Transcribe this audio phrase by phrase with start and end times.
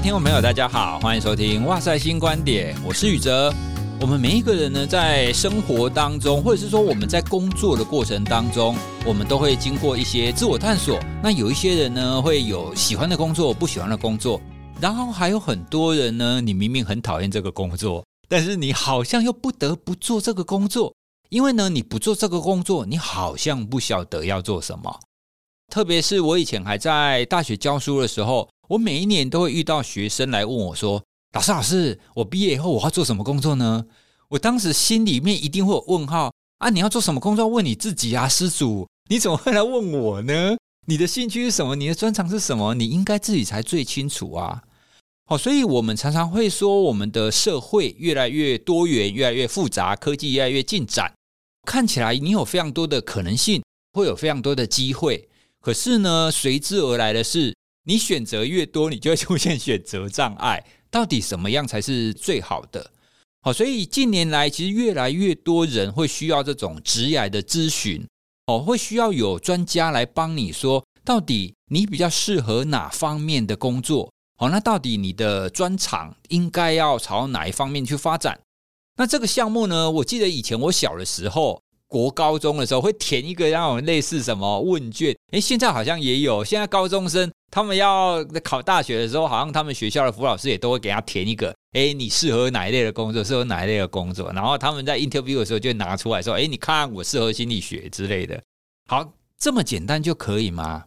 [0.00, 3.52] 听众朋友，大家好，欢迎收听《哇塞新观点》，我是宇哲。
[4.00, 8.74] 我们每一个人呢，在生活当中，或者是说我们在工作的过程当中，
[9.04, 10.98] 我们都会经过一些自我探索。
[11.22, 14.40] 那有一些人呢，会有喜欢的工作，不喜欢的工作，
[14.80, 20.94] 然后还有很多人呢，你明明很讨厌这个工作，但是你好像又不得不做这个工作，
[21.28, 24.98] 因为呢，你不做这个工作，你好像不晓得要做什么。
[25.70, 31.00] 特别是我以前还在大学教书的时候，我每一年都会遇到学生来问我说
[31.32, 33.86] ：“老师，老师，我毕业以后我要做什么工作呢？”
[34.30, 36.70] 我当时心里面一定会有问号啊！
[36.70, 37.46] 你要做什么工作？
[37.46, 40.56] 问你自己啊，施主，你怎么会来问我呢？
[40.86, 41.76] 你的兴趣是什么？
[41.76, 42.74] 你的专长是什么？
[42.74, 44.62] 你应该自己才最清楚啊！
[45.26, 51.12] 好，所以我们常常会说，我们的社会越来越多元，越来越复杂，科技越来越进展，
[51.64, 53.62] 看起来你有非常多的可能性，
[53.92, 55.28] 会有非常多的机会。
[55.60, 57.54] 可是呢，随之而来的是，
[57.84, 60.64] 你选择越多，你就会出现选择障碍。
[60.90, 62.90] 到底什么样才是最好的？
[63.42, 68.06] 好，所以近年来，其实越来越多人会需要这种职涯的咨询，
[68.46, 74.10] 哦，会需要有专家来帮你说，到底你比较适合哪方面的工作？
[74.38, 78.40] 好，那到底你的专长应该要朝哪一方面去发展？
[78.96, 81.60] 那这个项目呢，我记得以前我小的时候。
[81.90, 86.44] 国高中的时候会填一个那种类似什么问卷，诶，现在好像也有。
[86.44, 93.24] 现在高中生他们要考大学的时候，好像他们学校的辅导老师也都会给他填一个，诶，你适合哪一类的工作？
[93.24, 94.32] 适合哪一类的工作？
[94.32, 98.40] 然后他们在 interview 的时候就拿出来说，诶，你看我适合心理学之类的。
[98.88, 100.84] 好，这么简单就可以吗？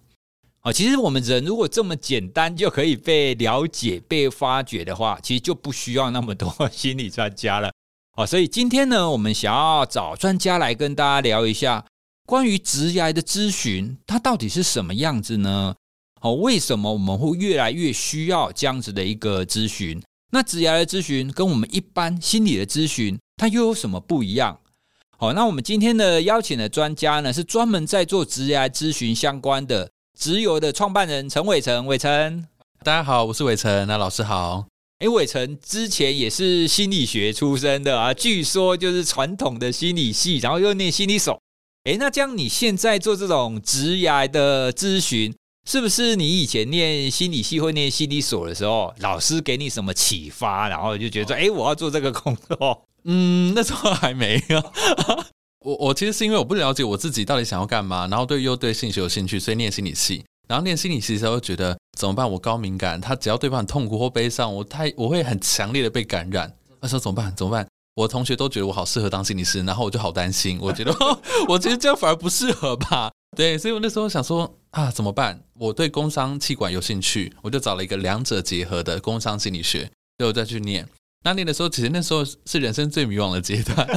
[0.62, 7.70] 哦，其实我们人如果这么简单就可以被了解、被发掘的话，其实就不需要那么多 心理专家了。
[8.16, 11.83] 哦，所以今天呢，我们想要找专家来跟大家聊一下
[12.28, 15.73] 关于职涯的咨询，它到底是什么样子呢？
[16.22, 19.99] 哦，为什么我们会越来越需要这样子的一个咨询？
[20.32, 24.59] 那职涯的咨询跟我们一般心理的咨询，它又有什么不一样？
[25.17, 31.88] 好，那我们今天的邀请的专家呢，是专门在做职涯咨询相关的职游的创办人陈伟成。
[31.88, 32.45] 伟成，
[32.83, 34.73] 大家好，我是伟成，那老师好。
[35.03, 41.37] 哎，伟成之前也是心理学出身的啊，据说就是传统的心理系，然后又念心理所。
[41.83, 45.36] 哎，那这样你现在做这种职涯的咨询，
[45.69, 52.85] 是不是你以前念心理系或念心理所的时候，老师给你什么启发，然后就觉得说，哎，我要做这个工作？
[53.03, 54.64] 嗯，那时候还没有。
[55.65, 60.23] 我我其实是因为我不了解我自己到底想要干嘛，然后对又对心理学有兴趣，所以念心理系。
[60.48, 62.30] 然后念心理系的时候，觉得怎么办？
[62.30, 66.54] 我高敏感，他只要对方很痛苦或悲伤，我太我会很强烈的被感染。
[66.81, 67.33] 那时候怎么办？
[67.36, 67.65] 怎么办？
[67.95, 70.93] 我同学都觉得我好适合当心理师，然后我就好担心，我觉得
[71.48, 73.11] 我觉得这样反而不适合吧？
[73.37, 75.39] 对，所以我那时候想说啊，怎么办？
[75.53, 79.82] 我对工商气管有兴趣，我就找了一个两者结合的工商心理学，
[80.17, 80.87] 所以我再去念。
[81.23, 83.87] 那念的时候，其实那时候是人生最迷惘的阶段。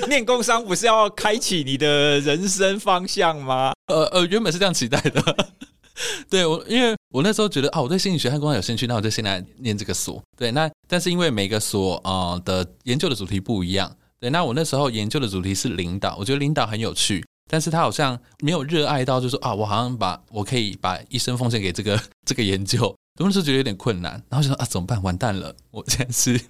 [0.08, 3.72] 念工商不是要开启你的人生方向吗？
[3.86, 5.22] 呃呃，原本是这样期待的。
[6.28, 10.20] 对我，因为我那时候觉得啊，我对心理学和工商有兴趣，那我就先来念这个所。
[10.36, 13.94] 对，那但是因为每个所啊、的研究的主题不一样。
[14.18, 22.86] 对，那我那时候研究的主题是领导，我觉得领导很有趣，但是他好像没有热爱到，就是说啊，我好像把我可以把一生奉献给这个 这个研究。
[23.20, 25.00] 我那时觉得有点困难，然后就说啊，怎么办？
[25.02, 26.40] 完蛋了，我现在是，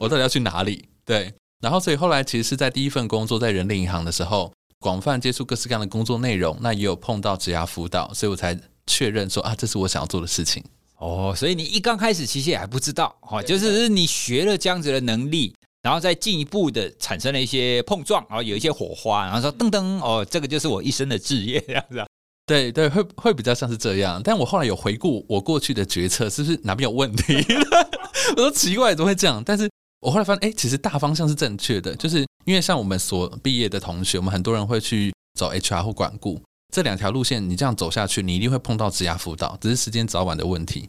[0.00, 0.88] 我到底要去哪里？
[1.04, 1.32] 对。
[1.60, 10.62] 然后，所以后来其实是在第一份工作在人力银行的时候，广泛接触各式各样的工作内容，那也有碰到职涯辅导，所以我才确认说啊，这是我想要做的事情。
[10.98, 15.52] 哦，所以你一刚开始其实也还不知道，哈，就是你学了这样子的能力，
[15.82, 22.04] 然后再进一步的产生了一些碰撞，然后有一些火花，然后说噔噔，哦，这个就是我一生的志业，这样子。
[22.46, 24.22] 对对，会会比较像是这样。
[24.22, 27.44] 但我后来有回顾我过去的决策，是不是哪边有问题？
[28.36, 29.42] 我说奇怪，怎么会这样？
[29.44, 29.68] 但是。
[30.00, 36.40] 我后来发现，哎，其实大方向是正确的，就是因为像我们所毕业的同学，我们很多人会去走 HR 或管顾
[36.72, 40.88] 这两条路线，你这样走下去，你一定会碰到职涯辅导，只是时间早晚的问题。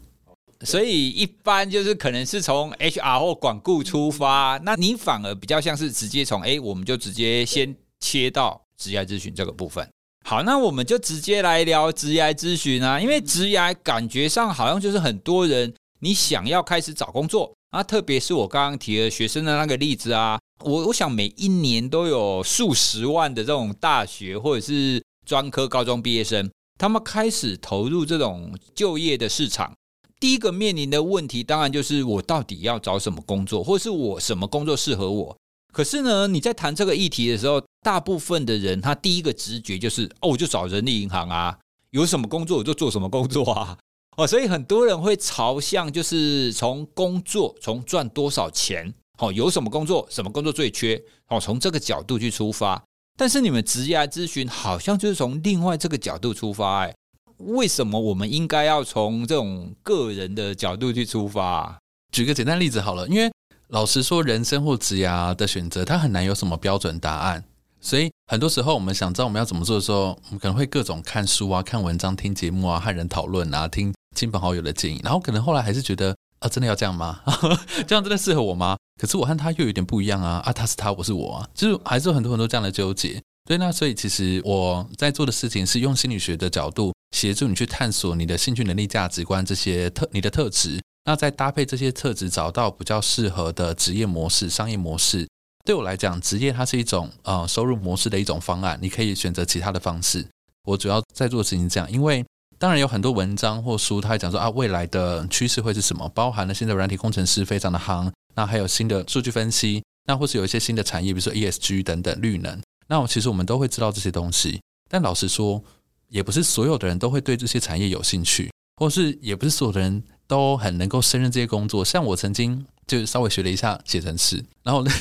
[0.62, 9.88] 所以一般就是可能是从 HR 或管顾出发，那你反而比较像是直接从，哎，我们就直接先切到职涯咨询这个部分。
[10.24, 17.50] 好，那我们就直接来聊职涯咨询啊，因为职涯感觉上好像就是很多人你想要开始找工作。
[17.70, 29.72] 啊，特别是我刚刚提的学生的那个例子啊，我我想每一年都有数十万的这种大学或者是专科高中毕业生，他们开始投入这种就业的市场。
[30.18, 35.36] 第一个面临的问题，当然就是我到底要找什么工作，或是我什么工作适合我。
[35.72, 41.56] 可是呢，你在谈这个议题的时候，大部分的人他第一个直觉就是，哦，我就找人力银行啊，
[41.92, 43.78] 有什么工作我就做什么工作啊。
[44.16, 52.82] 哦，所以很多人会朝向就是从工作，从赚多少钱，哦，有什么工作，什么工作最缺，哦，从这个角度去出发。
[53.16, 56.94] 但是你们职业咨询好像就是从另外这个角度出发，哎，
[57.38, 61.78] 为什么我们应该要从这种个人的角度去出发？
[62.12, 63.30] 举个简单例子好了，因为
[63.68, 65.08] 老实说，人生或职业
[65.38, 67.44] 的选择，它很难有什么标准答案。
[67.80, 77.22] 所以很多时候，我们想知道我们要怎么做的时候，我们可能会各种看书啊、看文章、听节目啊、和人讨论啊、听亲朋好友的建议，然后可能后来还是觉得啊，真的要这样吗？
[77.88, 78.76] 这样真的适合我吗？
[79.00, 80.42] 可是我和他又有点不一样啊！
[80.44, 83.18] 啊，他是他，我是我啊，就是还是有很多很多这样的纠结。
[83.48, 95.26] 对，那所以其实我在做的事情是用心理学的角度协助你去探索你的兴趣、能力、价值观这些特你的特质，那再搭配这些特质，找到比较适合的职业模式、商业模式。
[95.64, 100.26] 对我来讲，职业它是一种呃收入模式的一种方案，你可以选择其他的方式。
[100.64, 102.22] 我主要在做的事情是这样，因为
[102.60, 112.60] 当然有很多文章或书，它会讲说啊，未来的趋势会是什么，包含了现在软体工程师非常的夯，那还有新的数据分析，那或是有一些新的产业，比如说 ESG 等等绿能。
[112.86, 114.60] 那我其实我们都会知道这些东西，
[114.90, 115.64] 但老实说，
[116.08, 121.82] 也不是所有的人都会对这些产业有兴趣，或是也不是所有的人都很能够胜任这些工作。
[121.82, 124.92] 像我曾经就稍微学了一下写程式，然后呢。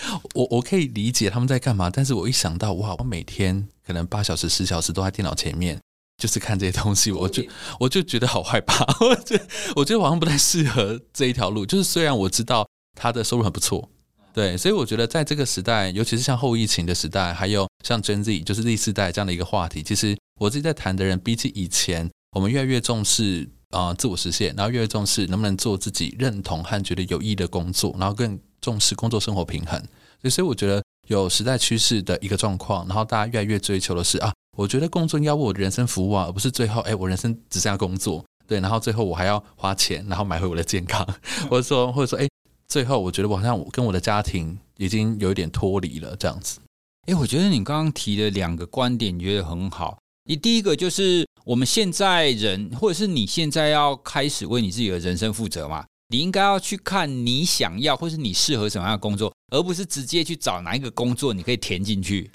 [0.34, 5.76] 我我可以理解他们在干嘛，但是我一想到哇，我每天可能八小时、十小时都在电脑前面，
[6.18, 7.42] 就是看这些东西，我就
[7.80, 8.84] 我就觉得好害怕。
[9.06, 11.64] 我觉得我觉得好像不太适合这一条路。
[11.64, 13.88] 就是虽然我知道他的收入很不错，
[14.34, 28.38] 对，所以我觉得在这个时代，尤其是像后疫情的时代，还有像 Gen Z，就是 Z 世代这样的一个话题，其实我自己在谈的人，比起以前，我们越来越重视啊、呃、自我实现，然后越来越重视能不能做自己认同和觉得有意义的工作，然后更。
[28.60, 29.80] 重视工作生活平衡，
[30.28, 41.06] 所以我觉得有时代趋势的一个状况，然后大家越来越追求的是啊，我觉得工作应该为我的人生服务啊，而不是最后哎，我人生只剩下工作，对，然后最后我还要花钱，然后买回我的健康，
[41.48, 42.28] 或者说或者说哎，
[42.66, 46.58] 最后我觉得我好像跟我的家庭已经有一点脱离了这样子。
[47.06, 49.96] 哎，我觉得你刚刚提的两个观点，你觉得很好。
[50.24, 55.84] 你第一个就是我们现在人，或者是你现在要开始为你自己的人生负责嘛？
[56.08, 62.28] 你应该要去看你想要或是你适合什么样的工作，而不是直接去找哪一个工作你可以填进去。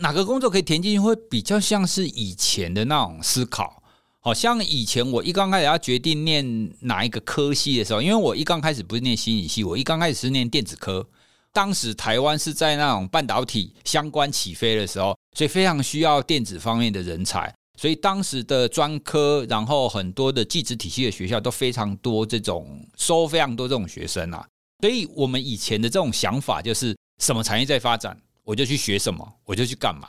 [0.00, 3.82] 哪个工作可以填进去，会比较像是以前的那种思考。
[4.22, 11.06] 好像以前我一刚开始要决定念哪一个科系的时候，因为我一刚开始不是念心理系，我一刚开始是念电子科。
[11.52, 17.52] 当时台湾是在那种半导体相关起飞的时候，所以非常需要电子方面的人才。
[17.78, 24.46] 所以当时的专科，然后很多的技职体系的学校都非常多，这种收非常多这种学生啊。
[24.80, 28.16] 所以我们以前的这种想法就是，什么产业在发展，
[28.50, 30.08] 我就去学什么，我就去干嘛。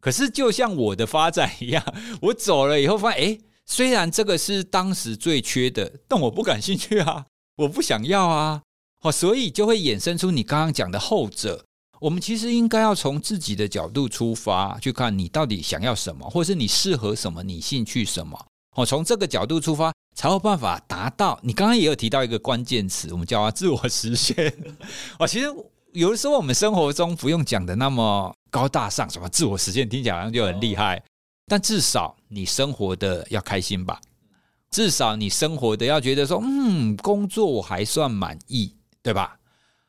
[0.00, 1.84] 可是就像我的发展一样，
[2.20, 7.26] 我走了以后发现，诶，虽然这个是当时最缺的，但我不感兴趣啊，
[7.56, 8.62] 我不想要啊。
[9.02, 11.64] 哦，所以就会衍生出你刚刚讲的后者。
[12.00, 18.46] 我们其实应该要从自己的角度出发，去看你到底想要什么，或者是你适合什么，你兴趣什么。
[18.74, 21.38] 哦，从这个角度出发，才有办法达到。
[21.42, 24.50] 你刚刚也有提到一个关键词，我们叫它自我实现。
[25.20, 25.46] 哦，其实
[25.92, 31.02] 有的时候我们生活中不用讲的那么高大上，什么自我实现听起来好像就很厉害，
[31.46, 34.00] 但至少你生活的要开心吧，
[34.70, 39.36] 至少你生活的要觉得说，嗯，工作我还算满意，对吧？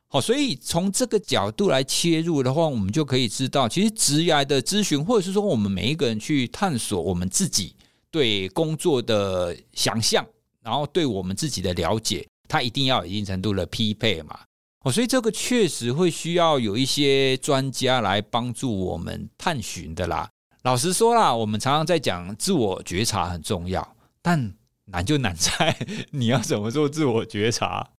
[0.07, 7.75] 好，所以从这个角度来切入的话，我们就可以知道，其实职涯的咨询，或者是说我们每一个人去探索我们自己
[8.09, 10.25] 对工作的想象，
[10.61, 14.37] 然后对我们自己的了解，它一定要有一定程度的匹配嘛。
[14.83, 20.29] 哦，所以这个确实会需要有一些专家来帮助我们探寻的啦。
[20.63, 24.53] 老实说啦，我们常常在讲自我觉察很重要，但
[24.85, 25.75] 难就难在
[26.11, 27.91] 你要怎么做自我觉察。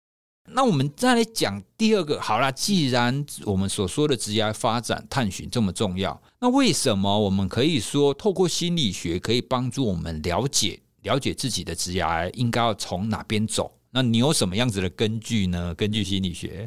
[0.54, 13.72] 那我们再来讲第二个，好啦，既然我们所说的职业发展探寻这么重要，那为什么我们可以说透过心理学可以帮助我们了解了解自己的职业应该要从哪边走？
[13.94, 15.74] 那你有什么样子的根据呢？
[15.76, 16.66] 根据心理学，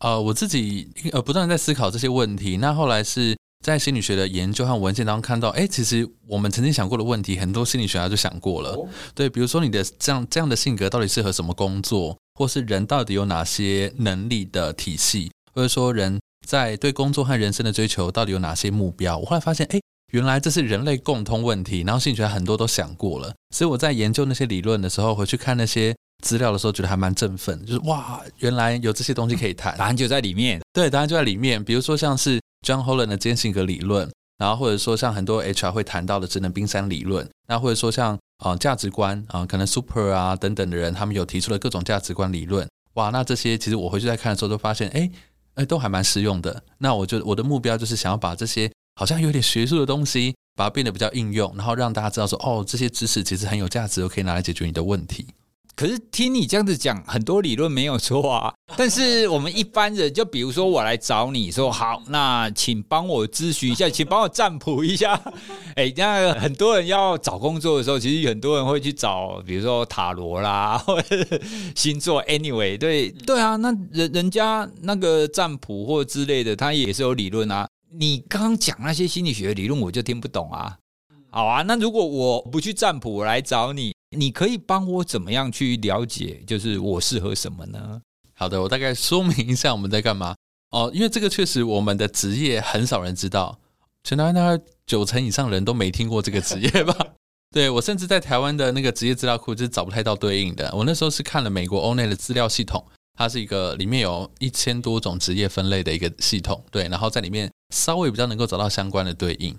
[0.00, 2.58] 呃，我自己呃不断在思考这些问题。
[2.58, 8.72] 那后来是在心理学的研究和文献当中看到，哎，其实我们曾经想过的问题，很多心理学家就想过了。
[8.72, 12.16] 哦、对，比如说你的这样这样的性格到底适合什么工作？
[12.38, 19.16] 或是人到底有哪些能力的体系，或者说人在对工作和人生的追求到底有哪些目标？
[19.16, 19.80] 我后来发现，哎，
[20.12, 21.80] 原来这是人类共通问题。
[21.80, 27.64] 然后心理学很多都想过了，所以我在研究那些理论的时候，回去看那些资料的时候，觉得还蛮振奋。
[27.64, 30.60] 就是哇，原来有这些东西可以谈，答案就在里面。
[30.72, 31.62] 对，答案就在里面。
[31.62, 42.68] 比如说像是 John Holland 的间性格理论，然后或者说像很多 HR 会谈到的职能冰山理论，那或者说像啊、呃、价值观啊、呃，可能 Super 啊等等的人，他们有提出了各种价值观理论。
[42.94, 45.10] 哇，那这些其实我回去再看的时候，都发现，哎
[45.54, 46.62] 哎，都还蛮实用的。
[46.78, 55.26] 那我就我的目标就是想要把这些好像有点学术的东西，把它变得比较应用，然后让大家知道说，哦，这些知识其实很有价值，可以拿来解决你的问题。
[55.76, 58.50] 可是听你这样子讲，很多理论没有错啊。
[58.78, 65.20] 但是我们一般人，就比如说我来找你说，好，那请帮我咨询一下，请帮我占卜一下。
[65.76, 71.14] 哎，那很多人要找工作的时候，其实很多人会去找，比如说塔罗啦， 或者
[71.74, 72.24] 星座。
[72.24, 77.68] Anyway，对对啊，那人人家那个占卜或之类的，他也是有理论啊。
[77.92, 80.78] 你刚刚讲那些心理学的理论，我就听不懂啊。
[81.30, 83.94] 好啊，那如果我不去占卜，我来找你。
[84.10, 88.00] 你可以帮我怎么样去了解，就是我适合什么呢？
[88.34, 90.34] 好的，我大概说明一下我们在干嘛
[90.70, 90.90] 哦。
[90.94, 93.58] 因为这个确实我们的职业很少人知道，
[94.04, 96.94] 全台湾大概九成以上人都没听过这个职业吧？
[97.50, 100.70] 对，我甚至在台湾的那个职业资料库就是找不太到对应的。
[100.74, 102.84] 我那时候是看了美国 ONE 的资料系统，
[103.16, 109.56] 它是一个里面有一千多种职业分类的一个系统，对，然后在里面稍微比较能够找到相关的对应，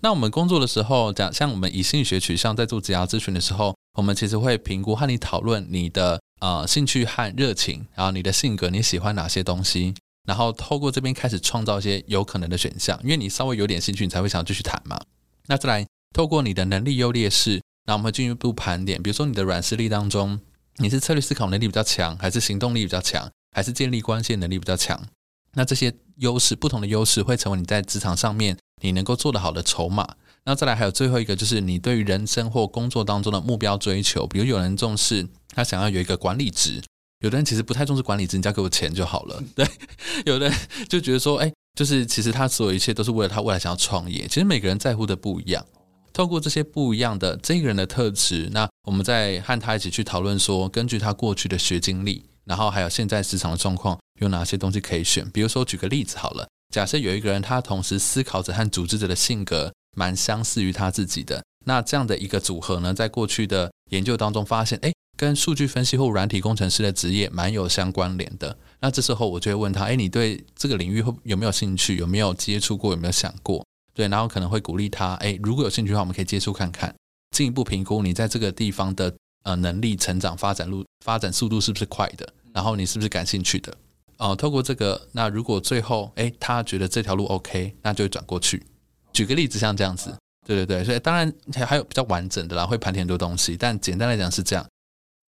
[0.00, 9.92] 那我们工作的时候，讲像我们以心理学取向在做职涯咨询的时候，我们其实会评估和你讨论你的呃兴趣和热情，然后你的性格，你喜欢哪些东西，
[10.24, 15.00] 然后透过这边开始创造一些有可能的选项，因为你稍微有点兴趣，你才会想继续谈嘛。
[15.46, 20.38] 那再来透过你的能力优劣势，那我们会进一步盘点，比如说你的软实力当中，
[20.76, 25.02] 你是策略思考能力比较强，还是行动力比较强，还是建立关系能力比较强？
[25.54, 30.06] 那这些优势，不同的优势会成为你在职场上面你能够做得好的筹码。
[30.44, 34.26] 那再来还有最后一个，就是你对于人生或工作当中的目标追求。
[34.26, 36.82] 比如有人重视他想要有一个管理职，
[37.20, 39.42] 有的人其实不太重视管理职，你只要给我钱就好了。
[39.54, 39.66] 对，
[40.24, 40.58] 有的人
[40.88, 44.26] 就觉得说，哎，就是其实他所有一切都是为了他未来想要创业。
[44.26, 45.64] 其实每个人在乎的不一样。
[46.12, 55.28] 透过这些不一样的这个人的特质，那我们再和他一起去讨论说，根据他过去的学经历，然后还有现在市场的状况，有哪些东西可以选。
[55.30, 56.48] 比如说举个例子好了。
[56.74, 68.58] 假设有一个人，他同时思考者和组织者的性格蛮相似于他自己的，那这样的一个组合呢，在过去的研究当中发现，诶，跟数据分析或软体工程师的职业蛮有相关联的。
[68.80, 71.96] 那这时候我就会问他，诶，你对这个领域会有没有兴趣？
[71.96, 72.92] 有没有接触过？
[72.92, 73.64] 有没有想过？
[73.94, 76.94] 对，然后可能会鼓励他，诶，如果有兴趣的话，我们可以接触看看，
[77.34, 79.14] 进一步评估你在这个地方的
[79.44, 83.74] 呃能力成长发展路发展速度是不是快的，然后你是不是感兴趣的。
[84.18, 88.62] 哦，透过这个，那如果最后，诶，他觉得这条路 OK，那就转过去。
[89.12, 90.12] 举个例子，像这样子，
[90.46, 91.32] 对对对，所以当然
[91.66, 94.66] 还有比较完整的啦，会盘点很多东西，但简单来讲是这样。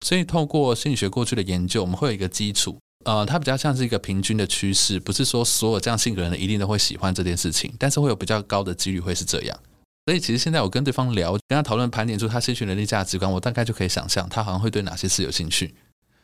[0.06, 9.60] 所以透过心理学过去的研究，我们会有一个基础，呃，它比较像是一个平均的趋势，不是说所有这样性格的人一定都会喜欢这件事情，但是会有比较高的几率会是这样。
[10.06, 15.76] 所以其实现在我跟对方聊，跟他讨论盘点出他兴趣能力价值观，我大概就可以想象他好像会对哪些事有兴趣。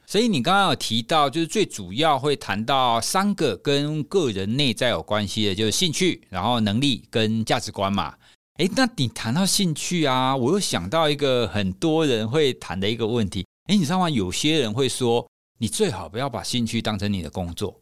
[0.06, 8.14] 所以你刚刚有提到，就是最主要会谈到三个跟个人内在有关系的，就是兴趣，然后能力跟价值观嘛。
[8.58, 13.46] 诶，那你谈到兴趣啊，我又想到一个很多人会谈的一个问题。
[13.68, 14.10] 诶，你知道吗？
[14.10, 15.26] 有些人会说，
[15.58, 17.80] 你最好不要把兴趣当成你的工作。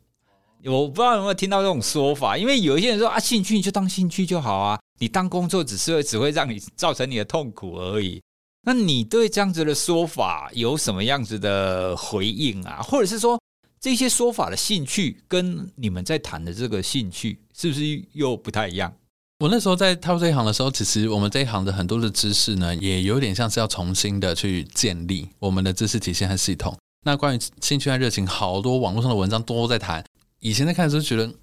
[0.63, 8.21] 我不知道有没有听到这种说法，因为有一些人说啊，兴趣就当兴趣就好啊，你当工作只是会只会让你造成你的痛苦而已。
[8.63, 12.79] 那你对这样子的说法有什么样子的回应啊？
[12.81, 13.41] 或者是说
[13.79, 18.93] 这些说法的兴趣跟你们在谈的这个兴趣是不是又不太一样？
[19.39, 26.77] 我那时候在踏入这一行的时候，其实我们这一行的很多的知识呢，也有点像是要重新的去建立我们的知识体系和系统。
[27.03, 30.05] 那关于兴趣和热情，好多网络上的文章都在谈。
[30.39, 31.33] 以前在看的时候觉得。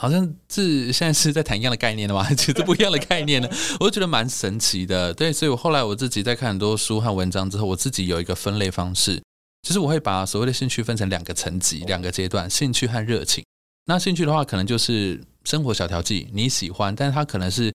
[0.00, 2.26] 好像是现在是在谈一样的概念的吗？
[2.32, 3.46] 其实不一样的概念呢，
[3.78, 5.12] 我就觉得蛮神奇的。
[5.12, 9.22] 对，所以我后来我自己在看很多书和文章之后，我自己有一个分类方式，
[9.60, 13.44] 就是我会把所谓的兴趣分成两个层级、两个阶段：兴趣和热情。
[13.84, 17.70] 那兴趣的话，可能就是生活小调剂，你喜欢，但是它可能是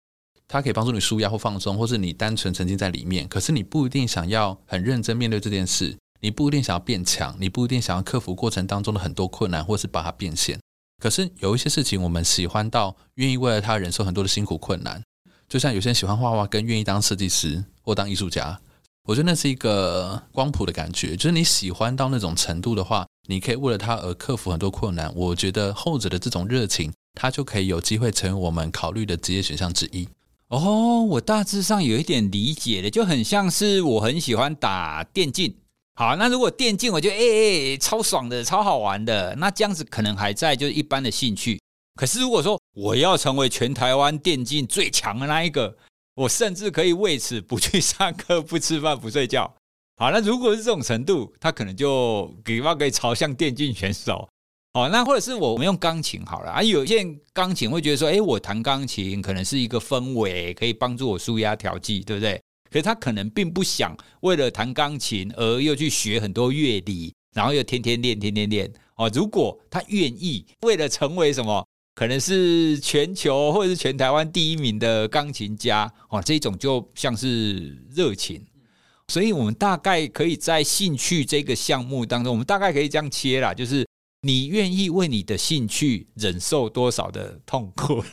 [0.47, 3.27] 它可以帮助你舒压或放松，或是你单纯沉浸在里面。
[3.27, 10.59] 可是你不一定想要很认真面对这件事，你不一定想要变强，你不一定想要克服过程当中的很多困难，或是把它变现。
[11.01, 15.01] 可是有一些事情，我们喜欢到愿意为了他忍受很多的辛苦困难，
[15.47, 18.59] 就像有些人喜欢画画，跟愿意当设计师或当艺术家，
[19.07, 21.15] 我觉得那是一个光谱的感觉。
[21.15, 25.11] 就是你喜欢到那种程度的话，你可以为了他而克服很多困难。
[25.15, 30.07] 我觉得后者的这种热情，他就可以有机会成为我们考虑的职业选项之一。
[30.47, 35.55] 哦，我大致上有一点理解的，就很像是我很喜欢打电竞。
[35.97, 41.57] 好，那如果电竞，我觉得哎哎超爽的，超好玩的，那这样子可能还在就是一般的兴趣。
[41.95, 45.73] 可是如果说我要成为全台湾电竞最强的那一个，
[46.15, 49.49] 我甚至可以为此不去上课、不吃饭、不睡觉。
[49.95, 54.27] 好，那如果是这种程度，他可能就比方可以朝向电竞选手。
[54.73, 62.41] 好，那或者是我们用钢琴好了啊，有些人钢琴会觉得说，哎，我弹钢琴可能是一个氛围，可以帮助我舒压调剂，对不对？
[62.69, 68.71] 可是他可能并不想为了弹钢琴而又去学很多乐理，然后又天天练、天天练。
[68.95, 71.65] 哦，如果他愿意为了成为什么？
[71.93, 78.45] 可能是全球或者是全台湾第一名的钢琴家哦，这种就像是热情，
[79.07, 83.87] 所以我们大概可以在兴趣这个项目当中，我们大概可以这样切啦，就是
[84.25, 88.03] 你愿意为你的兴趣忍受多少的痛苦？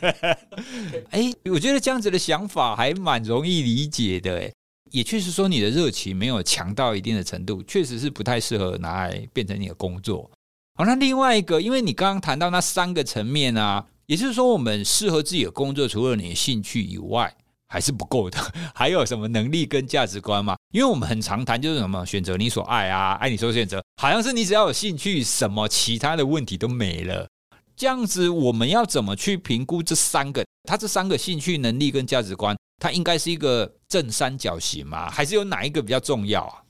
[1.09, 4.53] 哎，我觉得这样子的想法还蛮容易理解的，哎，
[4.91, 10.29] 也确实说你的热情没有强到一定的程度，确实是不太适合拿来变成你的工作。
[10.75, 17.35] 好，那另外一个，因为你刚刚谈到那三个层面啊，也就是说，我们适合自己的工作，除了你的兴趣以外，
[17.67, 18.37] 还是不够的，
[18.73, 20.55] 还有什么能力跟价值观嘛？
[20.73, 27.27] 因为我们很常谈就是什么选择你所爱啊，爱你所选择，好像是你只要有兴趣，什么其他的问题都没了。
[27.75, 30.45] 这样子，我们要怎么去评估这三个？
[30.69, 35.09] 他这三个兴趣、能力跟价值观，它应该是一个正三角形吗？
[35.09, 36.61] 还是有哪一个比较重要啊？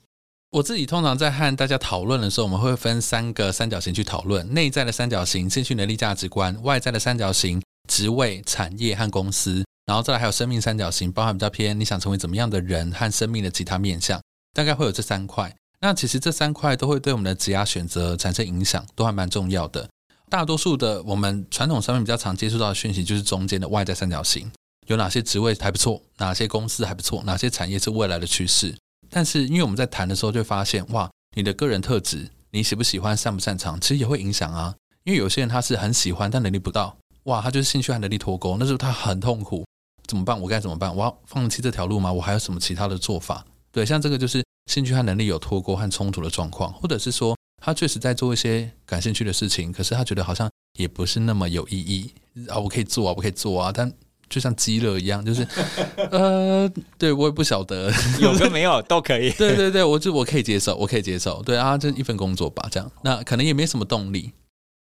[0.51, 14.21] 我自己通常在和大家讨论的时候，我们会分三个三角形去讨论：内在的三角形，兴趣、能力、价值观；外在的三角形，职位、产业和公司；然后再来还有生命三角形，包含比较偏你想成为怎么样的人和生命的其他面向。
[14.53, 15.53] 大概会有这三块。
[15.81, 19.89] 那其实这三块都会对我们的职业选择产生影响，都还蛮重要的。
[20.29, 24.49] 大多数的我们传统上面比较常接触到的讯息，就是中间的外在三角形，
[24.87, 28.73] 有哪些职位还不错，哪些公司还不错，哪些产业是未来的趋势。
[29.09, 34.73] 但是，因为我们在谈的时候就会发现，哇，你的个人特质，你喜不喜欢、擅不擅长，其实也会影响啊。
[35.03, 39.65] 因为有些人他是很喜欢，但能力不到，哇，他就是兴趣和能力脱钩，那时候他很痛苦，
[40.07, 40.39] 怎么办？
[40.39, 40.95] 我该怎么办？
[40.95, 42.11] 我要放弃这条路吗？
[42.11, 43.45] 我还有什么其他的做法？
[43.71, 52.11] 对，像这个就是兴趣和能力有脱钩和冲突的状况，或者是说他确实在做一些感兴趣的事情，可是他觉得好像也不是那么有意义
[52.49, 53.91] 啊，我可以做啊，我可以做啊，但。
[54.29, 55.47] 就像鸡肋一样，就是，
[56.09, 59.29] 呃，对我也不晓得，有跟没有都可以。
[59.37, 61.39] 对对对，我就我可以接受，我可以接受。
[61.43, 62.91] 对啊，就一份工作吧，这样。
[63.03, 64.31] 那可能也没什么动力。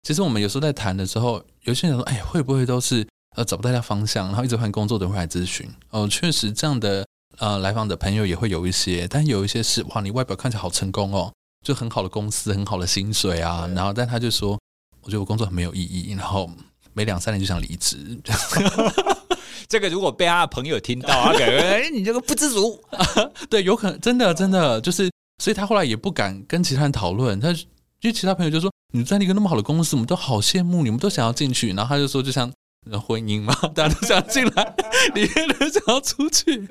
[0.04, 3.06] 其实我们有时候在谈的时候，有些人说，哎，会不会都是
[3.36, 5.70] 呃找不到方向，然后一直换工作的会来咨询？
[5.90, 7.06] 哦，确实这样的
[7.38, 11.32] 呃来访的朋友也会有一些，但有一些是哇，你外表看起来好成功哦，
[11.66, 14.60] 就很好的公司，很好的薪水啊，然后但他就说，
[15.02, 16.50] 我觉得我工作很没有意义，然后
[16.94, 17.98] 每两三年就想离职。
[19.70, 22.78] 这个如果被他的朋友听到，他感觉哎，你这个不知足。
[23.50, 25.10] 对，有可能真的真的就是，
[25.42, 27.40] 所以他后来也不敢跟其他人讨论。
[27.40, 31.70] 他因为其他朋友就说，你在一个那么好的公司，我们都好羡慕你，们都想要进去。
[31.70, 32.52] 然后他就说，就像
[33.00, 34.76] 婚姻嘛，大家都想进来，
[35.14, 36.68] 里面都想要出去。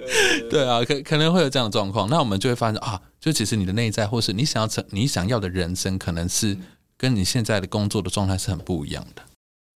[0.51, 2.09] 对啊，可可能会有这样的状况。
[2.11, 6.59] 那我们就会发现啊，就其实你的内在，或是你想要成你想要的人生，可能是
[6.97, 9.23] 跟你现在的工作的状态是很不一样的。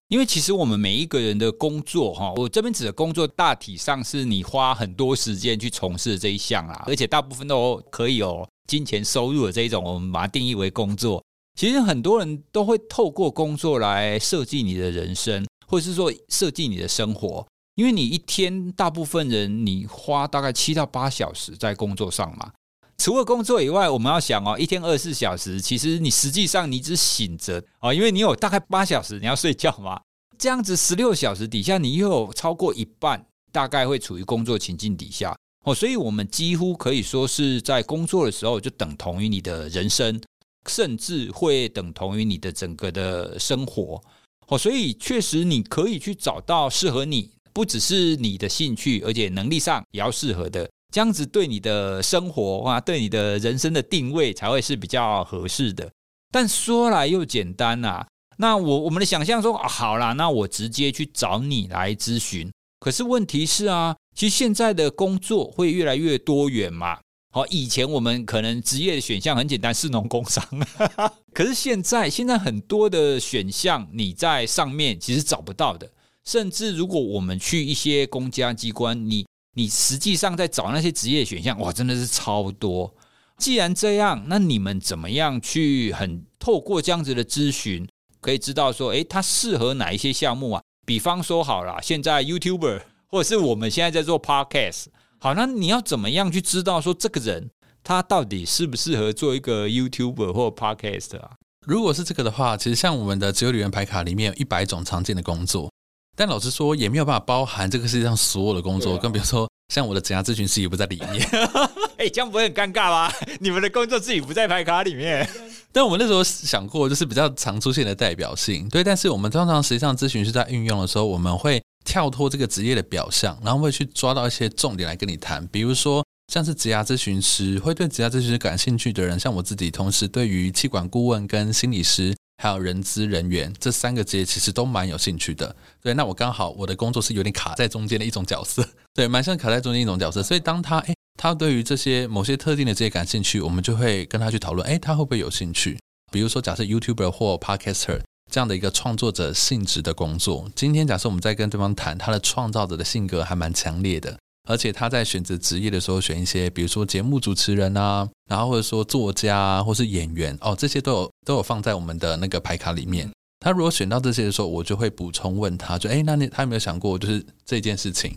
[0.09, 11.23] 因为其实我们每一个人的工作，哈，我这边指的工作，大体上是你花很多时间去从事的这一项啊，而且大部分都可以有金钱收入的这一种，我们把它定义为工作。
[11.57, 17.47] 其实很多人都会透过工作来设计你的人生，或者是说设计你的生活。
[17.77, 22.53] 因为你一天大部分人你花大概七到八小时在工作上嘛。
[22.97, 30.01] 除了工作以外，我们要想哦，一天二十四小时，其实你实际上你只醒着啊，因为你有大概八小时你要睡觉嘛，
[30.39, 40.21] 这样子十六小时底下，你又有超过一半大概会处于工作情境底下哦，所以我们几乎可以说是在工作的时候就等同于你的人生，
[40.69, 44.01] 甚至会等同于你的整个的生活
[44.49, 50.69] 哦，所以确实你可以去找到适合你，不只是你的兴趣，而且能力上也要适合的。
[50.93, 55.91] 这样子对你的生活啊，对你的人生的定位才会是比较合适的。
[56.31, 58.07] 但说来又简单呐、
[58.39, 62.51] 那我我们的想象说，好啦，那我直接去找你来咨询。
[62.81, 66.99] 可是问题是啊，其实现在的工作会越来越多元嘛。
[67.35, 70.41] 好，以前我们可能职业的选项很简单，是农工商。
[71.35, 75.91] 可是现在，现在很多的选项你在上面其实找不到的。
[76.25, 82.95] 甚至如果我们去一些公家机关，你你实际上在找那些职业选项，哇，真的是超多。
[83.37, 87.85] 既然这样，那你们怎么样去很透过这样子的咨询，
[88.21, 90.63] 可以知道说，诶，他适合哪一些项目啊？
[90.87, 94.85] 比方说，好了，现在 YouTuber 或者是我们现在在做 Podcast，
[95.25, 97.49] 好，那你要怎么样去知道说这个人
[97.83, 101.31] 他到底适不适合做一个 YouTuber 或 Podcast 啊？
[101.67, 105.73] 如果是这个的话，其实像我们的自由旅人牌卡里面有一百种常见的工作。
[106.15, 111.27] 但老实说，也没有办法包含这个世界上所有的工作，更比如说像我的职涯咨询师也不在里面。
[111.97, 113.11] 哎、欸，这样不会很尴尬吗？
[113.41, 115.27] 你们的工作自己不在牌卡里面。
[115.73, 118.69] 但我们那时候想过，就是比较常出现的代表性。
[118.69, 125.47] 对，但是我们通常实际上咨询师在运用的时候，我们会跳脱这个职业的表象，然后会去抓到一些重点来跟你谈。
[125.49, 132.15] 比如说，像是职涯咨询师，会对职涯咨询师感兴趣的人，像我自己，同时对于气管顾问跟心理师。
[132.43, 145.79] 还有人资人员这三个职业其实都蛮有兴趣的，对，那我刚好我的工作是有点卡在中间的一种角色， 对，蛮像卡在中间一种角色，所以当他诶，他对于这些某些特定的职业感兴趣，我们就会跟他去讨论，诶，他会不会有兴趣？
[146.11, 154.19] 比如说，假设 YouTuber 或 Podcaster 这样的一个创作者性质的工作，今天假设我们在跟对方谈他的创造者的性格还蛮强烈的。
[154.47, 163.11] 而且他在选择职业的时候，选一些比如说节目主持人啊，然后或者说作家啊，或是演员哦，这些都有都有放在我们的那个牌卡里面。
[163.41, 168.15] 他如果选到这些的时候，我就会补充问他，就哎，那你他有没有想过，就是这件事情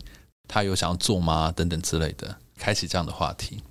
[0.50, 1.50] 他有想要做吗？
[1.56, 3.63] 等等之类的，开启这样的话题。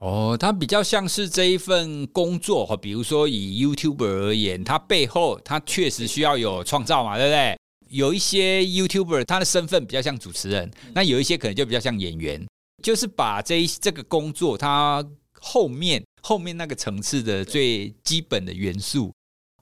[0.00, 7.58] 哦，他比较像是这一份工作哈，比如说以 YouTuber 而言，他背后他确实需要有创造嘛，对不对？
[7.90, 12.46] 有一些 YouTuber，他的身份比较像主持人，那有一些可能就比较像演员，
[12.82, 15.04] 就是把这一这个工作，它
[15.38, 19.12] 后面后面那个层次的最基本的元素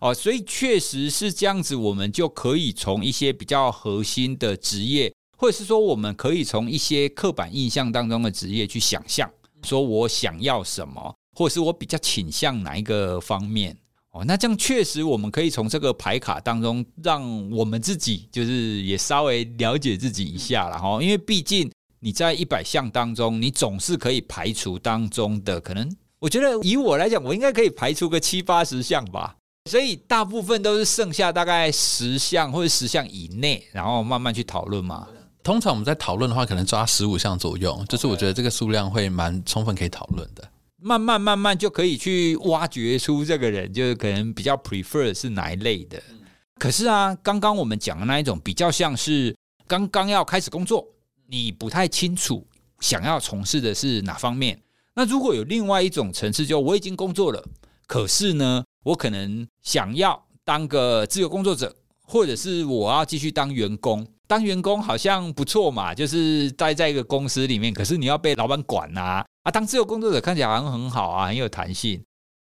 [0.01, 9.29] 哦，所以确实是这样子，我们就可以从一些比较核心的职业，或者是说，我们可以从一些刻板印象当中的职业去想象，
[9.63, 13.77] 说我想要什么，或者是我比较倾向哪一个方面。
[14.11, 20.99] 哦，那这样确实，我们可以从这个牌卡当中，让我们自己就是也稍微了解自己一下了哈。
[21.03, 25.95] 因为毕竟你在一百项当中，你总是可以排除当中的可能。
[26.21, 29.37] 我觉得以我来讲，我应该可以排除个七八十项吧。
[29.71, 35.07] 所以大部分都是剩下大概十项或者十项以内，然后慢慢去讨论嘛。
[35.49, 40.47] 通常我们在讨论的话，可能抓十五项左右，就是我觉得这个数量会蛮充分可以讨论的。
[40.77, 45.99] 慢慢慢慢就可以去挖掘出这个人，就是可能比较 prefer 是哪一类的。
[46.59, 49.35] 可是啊，刚刚我们讲的那一种比较像是
[49.67, 50.87] 刚刚要开始工作，
[51.27, 52.47] 你不太清楚
[52.81, 54.61] 想要从事的是哪方面。
[54.95, 57.43] 那如果有另外一种层次，就我已经工作了，
[57.87, 64.07] 可是呢，我可能想要当个自由工作者，或者是我要继续当员工。
[64.29, 69.25] 当员工好像不错嘛，就是待在一个公司里面，可是你要被老板管啊。
[69.43, 72.01] 啊，当自由工作者看起来好像很好啊，很有弹性。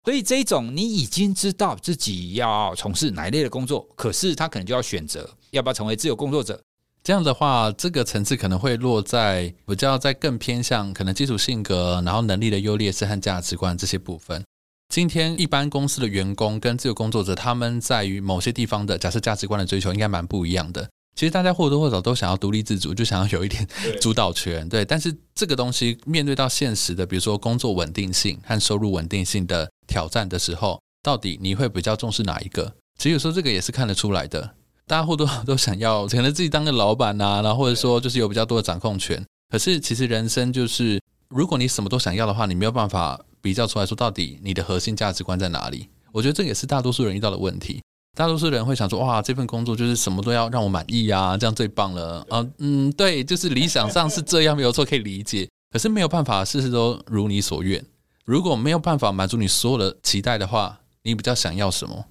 [0.04, 6.60] 所以这一种你已经知道自己要从事哪一类的工作，可是他可能就要选择要不要成为自由工作者。
[7.04, 14.42] 这样的话，这个层次可能会落在比较在更偏向可能基础性格，然后能力的优劣势和价值观这些部分。
[14.88, 20.88] 今天一般公司的员工跟自由工作者，他们在于某些地方的假设价值观的追求，应该蛮不一样的。
[21.18, 23.66] 其实大家或多或少都想要独立自主，就想要有一点
[24.00, 24.84] 主导权，对。
[24.84, 32.72] 但是这个东西面对到现实的，比如说工作稳定性和收入稳定性的挑战的时候，到底你会比较重视哪一个？
[32.98, 34.48] 其实有时候这个也是看得出来的。
[34.86, 39.20] 大家或多或少都想要，可能自己当个老板啊，然后或者说就是有比较多的掌控权。
[39.50, 45.88] 可是其实人生就是，如果你什么都想要的话，你没有办法比较出来说到底你的核心价值观在哪里。
[46.12, 47.82] 我觉得这也是大多数人遇到的问题。
[48.18, 55.48] 大多数人会想说：“哇，这份工作就是什么都要让我满意啊，这样最棒了。”啊，嗯，对，就是理想上是这样，没有错，可以理解。
[55.70, 57.80] 可是没有办法，事事都如你所愿。
[58.24, 62.06] 如果没有办法满足你所有的期待的话，你比较想要什么？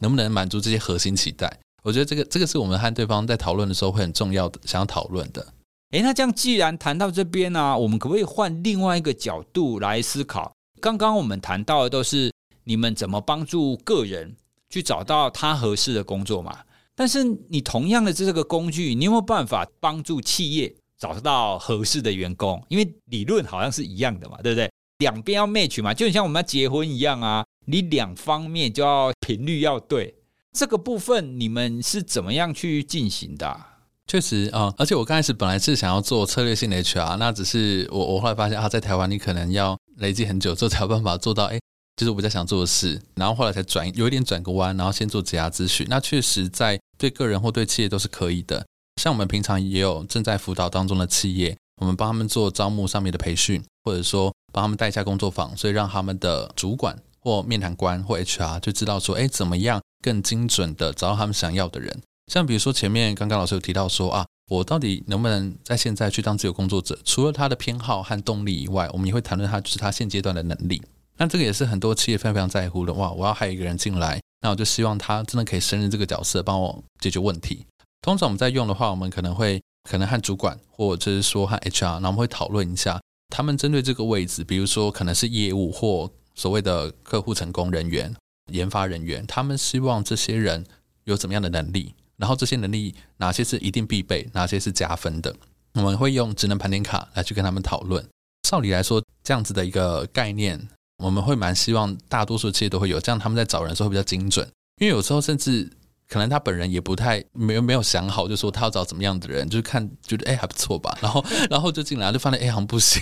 [0.00, 1.60] 能不能满足这些核心期待？
[1.84, 5.46] 我觉得这个这个是我们和对方在讨论的时候会很重要的，想要讨论的。
[5.92, 10.52] 诶，那这样既然谈到这边呢、我们可不可以换另外一个角度来思考？
[10.80, 12.32] 刚刚我们谈到的都是
[12.64, 14.34] 你们怎么帮助个人。
[14.72, 16.60] 去找到他合适的工作嘛？
[16.94, 22.64] 但是你同样的这个工具，你有没有办法帮助企业找到合适的员工？
[22.68, 24.70] 因为理论好像是一样的嘛，对不对？
[24.98, 30.14] 两边要 match 嘛，就像我们要结婚一样啊，你两方面就要频率要对。
[30.52, 33.60] 这个部分你们是怎么样去进行的？
[34.06, 41.61] 确实啊，而且我刚开始本来是想要做策略性的 HR，那只是我我后来发现啊，在台湾你可能要累积很久之后才有办法做到，哎。
[41.96, 45.86] 就是我比较想做的事，然后后来才转，有一点转个弯，然后先做职涯咨询。
[45.90, 48.64] 那确实在对个人或对企业都是可以的。
[49.00, 62.00] 像我们平常也有正在辅导当中的企业，我们帮他们做招募上面的培训，或者说帮他们带一下工作坊，所以让他们的主管或面谈官或 HR 就知道说，哎，怎么样更精准的找到他们想要的人。
[62.32, 66.98] 像比如说前面刚刚老师有提到说啊，我到底能不能在现在去当自由工作者？
[67.04, 70.80] 除了他的偏好和动力以外，我们也会谈论他就是他现阶段的能力。
[71.22, 73.12] 那这个也是很多企业非常非常在乎的哇！
[73.12, 77.64] 我要还有一个人进来，那我就希望他真的可以胜任这个角色，帮我解决问题。
[78.00, 88.12] 通常我们在用的话，我们可能会可能和主管或者是说和 HR，然后我们会讨论一下，他们针对这个位置，比如说可能是业务或所谓的客户成功人员、
[88.50, 90.66] 研发人员，他们希望这些人
[91.04, 95.32] 有怎么样的能力，然后这些能力哪些是一定必备，哪些是加分的，
[95.74, 98.04] 我们会用职能盘点卡来去跟他们讨论。
[98.42, 100.68] 照理来说，这样子的一个概念，
[101.02, 104.46] 我们会蛮希望大多数企业都会有，这样他们在找人的时候会比较精准，
[104.80, 105.70] 因为有时候甚至。
[106.08, 113.00] 可能他本人也不太没有没有想好，就说他要找怎么样的人，就是看觉得哎 还不错吧，然后然后就进来就发现哎好像不行，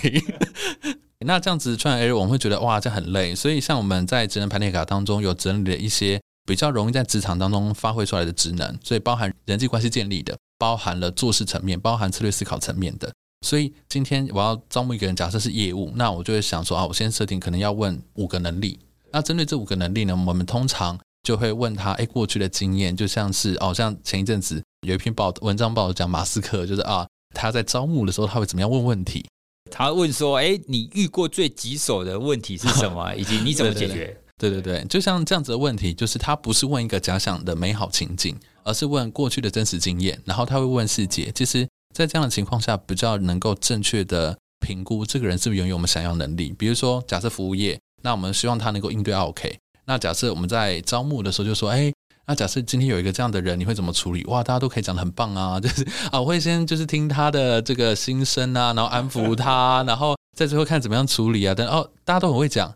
[1.25, 13.11] 那这样子穿 A 我们会觉得哇这很累，所以像我们在职能盘点卡当中有整理了一些比较容易在职场当中发挥出来的职能，所以包含人际关系建立的，包含了做事层面，包含策略思考层面的。
[13.45, 18.79] 所以今天我要招募一个人，假设是业务，那我就会想说啊，我先设定可能要问五个能力，
[19.11, 20.99] 那针对这五个能力呢，我们通常。
[21.23, 29.23] 就会问他，哎，过去的经验就像是，哦，像前一阵子有一篇报文章报讲马斯克，就是啊，他在招募的时候他会怎么样问问题？
[29.69, 33.13] 他问说，哎，你遇过最棘手的问题是什么？
[33.15, 34.17] 以及你怎么解决？
[34.39, 41.31] 对对对，就像这样子的问题，就是他不是问一个假想的美好情境，而是问过去的真实经验，然后他会问细节。
[41.35, 46.53] 其实，在这样的情况下，比较能够正确的评估这个人是不是拥有我们想要能力。
[46.57, 49.57] 比如说，假设服务业，那我们希望他能够应对 OK。
[49.85, 51.91] 那假设我们在招募的时候就说，哎，
[52.27, 54.23] 那假设今天有一个这样的人，你会怎么处理？
[54.25, 61.53] 哇，大家都可以讲的很棒啊， 就是啊，我会先就是听他的这个心声啊，然后安抚他，然后在最后看怎么样处理啊。
[61.57, 62.73] 但哦，大家都很会讲，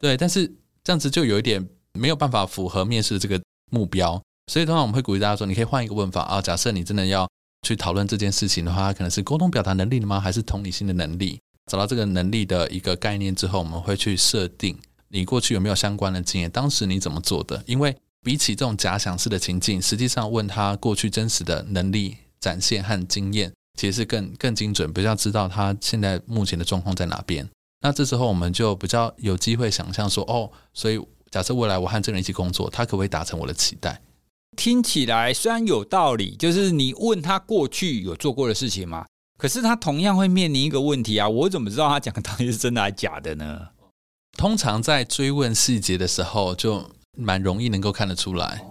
[0.00, 0.46] 对，但是
[0.82, 4.20] 这样子就有一点没有办法符合面试的这个目标，
[4.52, 6.42] 所以通常我们会鼓励大家说，你可以换一个问法啊。
[6.42, 7.26] 假设你真的要
[7.62, 10.20] 去讨论这件事情的话，可能是沟通表达能力的吗？
[10.20, 11.40] 还是同理心的能力？
[11.70, 14.76] 找到这个能力的一个概念之后，我们会去设定。
[15.08, 16.50] 你过去有没有相关的经验？
[16.50, 17.62] 当时你怎么做的？
[17.66, 27.48] 因为比起这种假想式的情境，实际上问他过去真实的能力展现和经验，其实是更更精准，比较知道他现在目前的状况在哪边。
[27.80, 30.98] 那这时候我们就比较有机会想象说，哦，所以
[31.30, 34.00] 假设未来我和这个人一起工作，他可不可以达成我的期待？
[34.58, 39.06] 听起来虽然有道理，就是你问他过去有做过的事情吗？
[39.38, 43.68] 可是他同样会面临一个问题啊，我怎么知道他讲的到底是真的还是假的呢？
[44.36, 48.64] 通常在追问细节的时候，就蛮容易能够看得出来。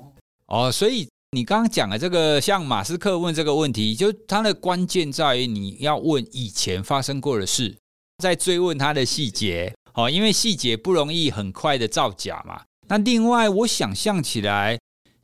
[0.47, 7.77] 哦，所以你刚刚讲的这个，像马斯克问这个问题，就他的关键在于你要问以前发生过的事，
[8.21, 9.73] 再追问他的细节。
[9.93, 12.63] 哦，因为细节不容易很快的造假嘛。
[12.89, 14.77] 那另外，我想象起来，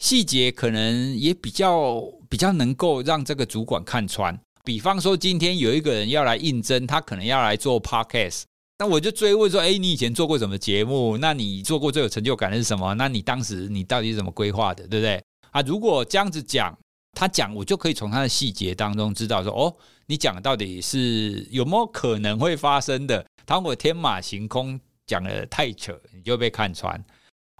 [0.03, 4.37] 细节可能也比较比较能够让这个主管看穿。
[4.65, 8.41] 比方说，今天有一个人要来应征，他可能要来做 podcast。
[8.79, 11.17] 那我就追问说，哎，你以前做过什么节目？
[11.19, 12.93] 那你做过最有成就感的是什么？
[12.95, 15.23] 那你当时你到底是怎么规划的，对不对？
[15.51, 16.77] 啊，如果这样子讲，
[17.13, 19.73] 他讲，我就可以从他的细节当中知道说，哦，
[20.07, 23.25] 你讲到底是有没有可能会发生的？
[23.45, 27.01] 他如果天马行空讲的太扯，你就被看穿。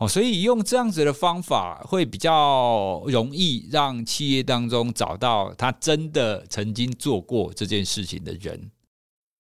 [0.08, 8.72] 所以用这样子的方法会比较容易让企业当中找到他真的曾经做过这件事情的人。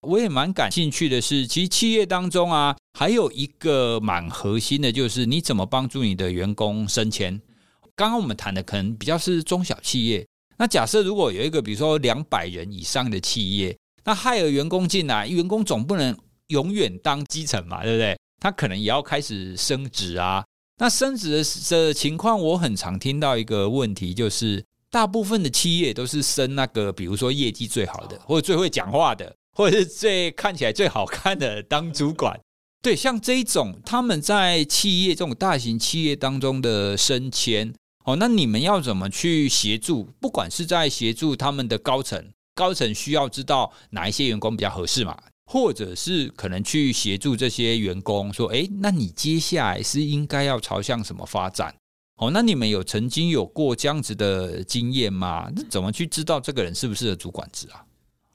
[0.01, 7.41] 我也蛮感兴趣的是，其实企业当中啊，还有一个蛮核心的，就是你怎么帮助你的员工升迁。
[7.95, 18.17] 刚刚我们谈的可能比较是中小企业，那假设如果有一个比如说两百人以上的企业，那害了员工进来，员工总不能永远当基层嘛，对不对？
[18.41, 20.43] 他可能也要开始升职啊。
[20.77, 29.35] 那升职的的情况，我很常听到一个问题，就是大部分的企业都是升那个，比如说业绩最好的，或者最会讲话的。
[29.55, 32.39] 或者是最看起来最好看的当主管，
[32.81, 37.71] 对，像这一种他们在企业这种大型企业当中的升迁，
[38.03, 40.05] 哦，那你们要怎么去协助？
[40.19, 51.75] 不管是在协助他们的高层，高层需要知道哪一些员工比较合适嘛，或者是可能去协助这些员工说，哎，那你接下来是应该要朝向什么发展？
[52.17, 55.49] 哦，那你们有曾经有过这样子的经验吗？
[55.55, 57.83] 那怎么去知道这个人适不适合主管职啊？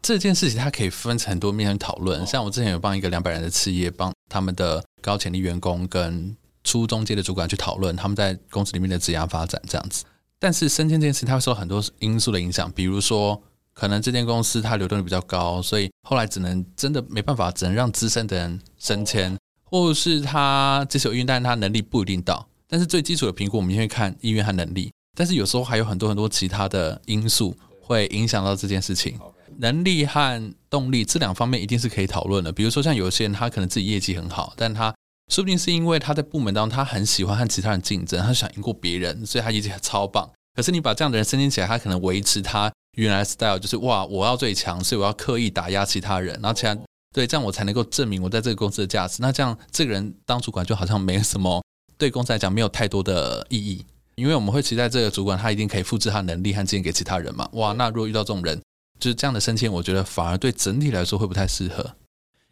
[0.02, 10.04] 这件事情它可以分成很多面讨论，像我之前有帮一个两百人的企业，帮他们的高潜力员工跟初中阶的主管去讨论他们在公司里面的职涯发展这样子。
[10.38, 13.42] 但是升迁这件事，它会受很多因素的影响，比如说
[13.78, 22.44] 可能这间公司它流动率比较高，所以后来只能真的没办法，只能让资深的人升迁，或者是他即使有意愿，但他能力不一定到。
[22.66, 29.16] 但是最基础的评估，我们会看意愿和能力，但是有时候还有很多很多其他的因素会影响到这件事情。
[29.58, 32.50] 能力和动力这两方面一定是可以讨论的。
[32.50, 34.92] 比如说，像有些人他可能自己业绩很好，但他
[35.32, 40.28] 说不定是因为他在部门当中他很喜欢和其他人竞争，他想赢过别人，所以他业绩超棒。
[40.56, 46.76] 可是你把这样的人升迁起来，他可能维持他原来 style 就是哇，我要最强，所以我要刻意打压其他人，然后其他
[47.14, 49.18] 对这样我才能够证明我在这个公司的价值。
[49.20, 51.62] 那这样这个人当主管就好像没什么
[51.96, 53.84] 对公司来讲没有太多的意义，
[54.16, 57.48] 因为我们会期待这个主管他一定可以复制他能力和经验给其他人嘛。
[57.52, 58.60] 哇，那如果遇到这种人，
[58.98, 61.82] 就是这样的升迁，我觉得反而对整体来说会不太适合。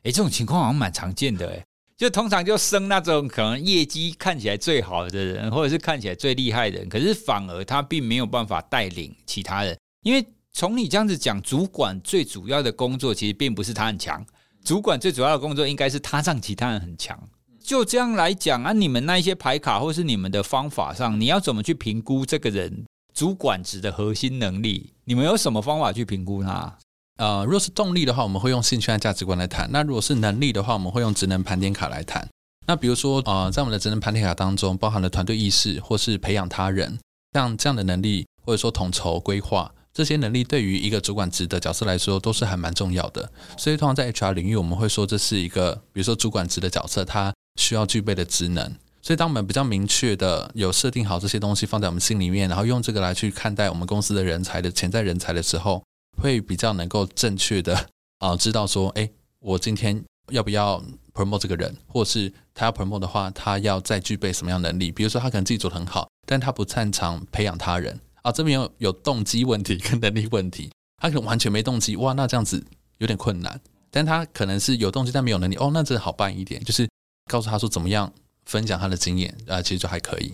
[0.04, 1.64] 哎，这种情况好像蛮常见的哎。
[1.96, 9.76] 就通常就升那种可能业绩看起来最好的人，或者是看起来最厉害的人，可是反而他并没有办法带领其他人。
[10.02, 14.24] 因为从你这样子讲，主管最主要的工作其实并不是他很强，
[14.64, 17.18] 主管最主要的工作应该是他让其他人很强。
[17.62, 24.92] 就这样来讲啊，你们那一些牌卡或是你们的方法上，你要怎么去评估这个人主管职的核心能力？
[25.04, 26.78] 你们有什么方法去评估他？
[27.18, 32.28] 呃，如果是动力的话，我们会用兴趣和价值观来谈；那如果是能力的话，我们会用职能盘点卡来谈。
[32.66, 36.98] 那比如说，呃，在我们的职能盘点卡当中，包含了团队意识或是培养他人，
[37.32, 43.32] 像这样的能力，或者说统筹规划这些能力，对于一个主管职的角色来说，都是还蛮重要的。
[43.56, 48.70] 所以，通常在 HR 领域，我们会说这是一个，比如说主管职的角色，他需要具备的职能。
[49.00, 55.82] 所以，当我们比较明确的有设定好这些东西放在我们心里面，然后用这个来去看待我们公司的人才的潜在人才的时候。
[56.18, 59.06] 会比较能够正确的啊、知道说，哎，
[59.38, 60.82] 我今天要不要
[61.12, 64.90] promote 这个人，或是他要 promote 的话，他要再具备什么样能力？
[64.90, 70.68] 比如说，他可能自己做得很好，但他不擅长培养他人啊，这边有有动机问题跟能力问题，
[71.00, 72.60] 他可能完全没动机，哇，那这样子
[72.98, 73.60] 有点困难。
[73.88, 76.88] 但他可能是有动机，但没有能力，哦，那这好办一点，就是
[77.30, 78.12] 告诉他说怎么样
[78.44, 80.32] 分享他的经验啊，其实就还可以。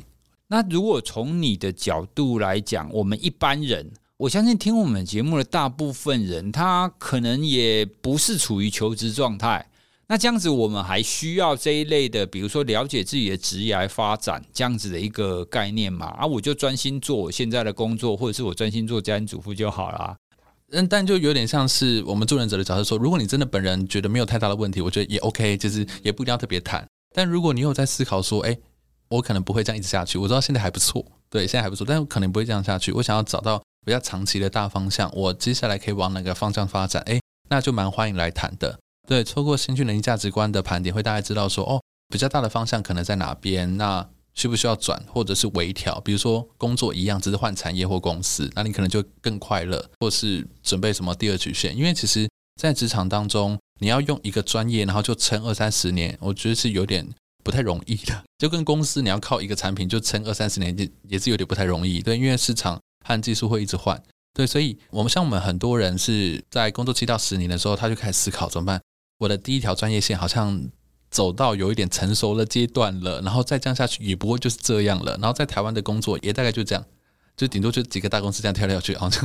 [0.48, 3.92] 那如果从你的角度来讲，我们一般人。
[4.16, 9.68] 我相信听我们节目的大部分人，他可能也不是处于求职状态。
[10.12, 16.08] 那这样子，我们还需要这一类的，比如说了解自己的职业来发展这样子的一个概念嘛？
[16.08, 20.14] 啊，我就专心做我现在的工作，或者是我专心做家庭主妇就好了。
[20.72, 26.86] 嗯，但就有点像是我们助人者的角色说，如果你真的本人觉得没有太大的问题，我觉得也 OK，就是也不一定要特别谈。
[27.14, 28.54] 但如果你有在思考说，哎，
[29.08, 30.18] 我可能不会这样一直下去。
[30.18, 32.92] 我知道现在还不错，对，现在还不错，但我可能不会这样下去。
[32.92, 33.62] 我想要找到。
[33.84, 37.02] 比较长期的大方向，我接下来可以往哪个方向发展？
[37.06, 38.78] 诶，那就蛮欢迎来谈的。
[39.08, 43.76] 对，透过兴趣、能力、价值观的盘点，会大概知道说，哦，比较大的方向可能在哪边？
[43.76, 46.00] 那需不需要转，或者是微调？
[46.00, 51.76] 比如说工作一样，只是换产业或公司，那你可能就更快乐，或是准备什么第二曲线？
[51.76, 52.28] 因为其实，
[52.60, 57.06] 在职场当中，你要用一个专业，然后就撑二三十年，我觉得是有点
[57.44, 58.24] 不太容易的。
[58.38, 62.00] 就跟公司，你要靠一个产品就撑二三十年，也也是有点不太容易。
[62.00, 62.80] 对，因为市场。
[63.04, 64.00] 和技术会一直换，
[64.32, 68.80] 对，所以我们像我们很多人是在工作七到十年的时候，他就开始思考怎么办？
[69.22, 70.68] 我的第一条专业线好像
[71.08, 75.12] 走到有一点成熟的阶段了，然后再这样下去也不会就是这样了。
[75.18, 76.84] 然后在台湾的工作也大概就这样，
[77.36, 79.20] 就顶多就几个大公司这样跳来跳去，然后就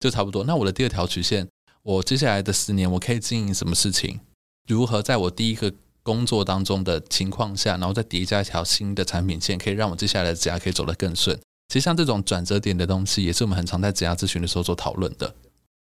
[0.00, 0.44] 就差不多。
[0.44, 1.46] 那我的第二条曲线，
[1.82, 4.20] 我接下来的十年我可以经营什么事情？
[4.66, 5.70] 如何在我第一个
[6.02, 11.38] 工作当中的情况下，然后再叠加一条新的产品线，可以让我接下来的职涯可以走得更顺？
[11.68, 15.34] 其实像这种转折点的东西，也是我们很常在职涯咨询的时候做讨论的。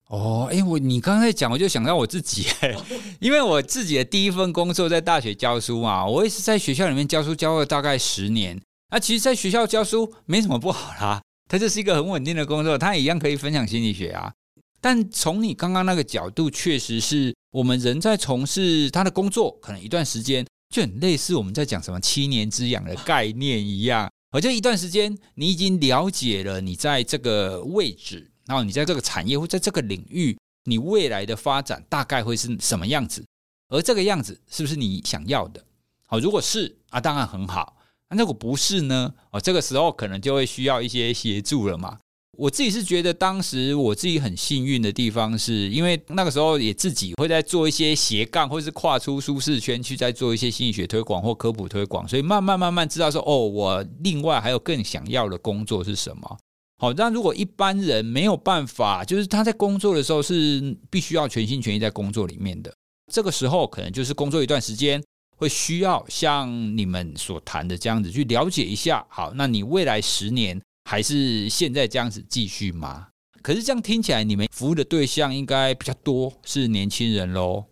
[0.07, 2.45] 哦，哎，我你刚才讲，我就想到我自己，
[3.19, 8.61] 因为我自己的第一份工作在大学教书嘛，我也是在学校里面教书教了大概十年。
[8.91, 14.31] 那其实，在学校教书没什么不好啦，它就是一个很稳定的工作，它也一样可以分享心理学啊。
[14.79, 24.07] 但从你刚刚那个角度，确实是我们人在从事他的工作，可能一段时间就很类似我们在讲什么七年之痒的概念一样。
[24.31, 33.23] 而这一段时间，你已经了解了你在这个位置，然后你在这个产业或在这个领域，你未来的发展大概会是什么样子？
[33.69, 35.63] 而这个样子是不是你想要的？
[36.07, 37.77] 好，如果是啊，当然很好。
[38.09, 39.11] 那如果不是呢？
[39.31, 41.97] 哦，这个时候可能就会需要一些协助了嘛。
[42.37, 56.37] 我自己是觉得，当时我自己很幸运的地方，是因为那个时候也自己会在做一些斜杠，或者是跨出舒适圈去在做一些心理学推广或科普推广，所以慢慢慢慢知道说，哦，我另外还有更想要的工作是什么。
[56.77, 62.73] 好，那如果一般人没有办法，就是他在工作的时候是必须要全心全意在工作里面的，
[63.11, 65.03] 这个时候可能就是工作一段时间，
[65.37, 69.05] 会需要像你们所谈的这样子去了解一下。
[69.09, 70.61] 好，那你未来十年。
[70.87, 73.07] 还是现在这样子继续吗？
[73.41, 77.65] 可是这样听起来，你们服务的对象应该比较多，是年轻人喽。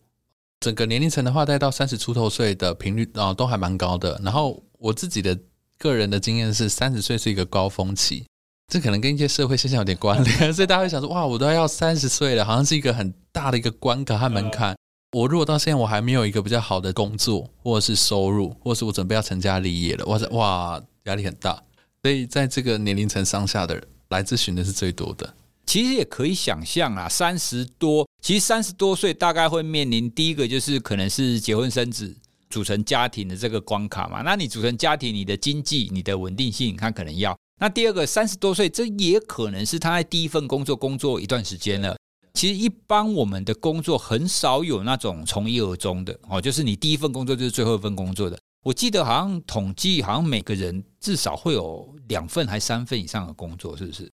[0.61, 4.19] 整个年龄层的话，带到三十出头岁的频率啊、都还蛮高的。
[4.23, 5.37] 然后我自己的
[5.77, 8.25] 个人的经验是，三十岁是一个高峰期，
[8.67, 14.75] 这可能跟一些社会现象有点关联， 所以大家会想说，哇，我都要三十岁了，好像是一个很大的一个关卡和门槛。
[15.11, 21.61] 我如果到现在我还没有一个比较好的工作，或者是收入，或者是我准备要成家立业了，哇塞，哇，压力很大。
[22.01, 25.33] 所以，在这个年龄层上下的人来咨询的是最多的。
[25.65, 32.13] 其实也可以想象啊，三十多，其实三十多岁大概会面临第一个就是可能是结婚生子、
[32.49, 34.23] 组成家庭的这个关卡嘛。
[34.23, 37.37] 那你组成家庭，你的经济、你的稳定性，他可能要。
[37.59, 41.95] 那第二个，三十多岁，这也可能是他在第一份工作工作一段时间了。
[42.33, 48.37] 其实一般我们的工作很少有那种从一而终的哦，就是你第一份工作就是最后一份工作的。
[48.63, 54.11] 我记得好像统计，好像每个人至少会有两份还三份以上的工作，是不是？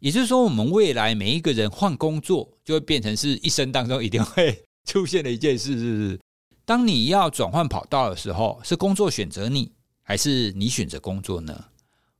[0.00, 6.20] 也就是说，我们未来每一个人换工作，就会变成是一生当中一定会出现的一件事，是不是？
[6.66, 9.72] 当你要转换跑道的时候，是工作选择你，
[10.02, 11.64] 还是你选择工作呢？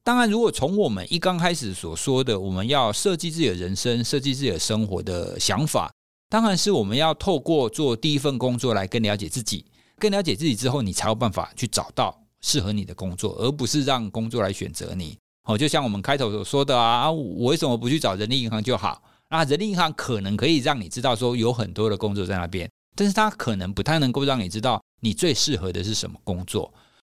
[0.07, 5.93] 当然，如果从我们一刚开始所说的，我们要设计自己的人生、设计自己的生活的想法，
[6.31, 9.67] 当然是我们要透过做第一份工作来更了解自己，
[9.99, 15.19] 更了解自己之后，你才有办法去找到适合你的工作，而不是让工作来选择你。
[15.49, 19.03] 哦，就像我们开头所说的啊，我为什么不去找人力银行就好？
[19.29, 26.73] 那人力银行可能可以让你知道说有很多的工作在那边，但是它可能不太能够让你知道你最适合的是什么工作。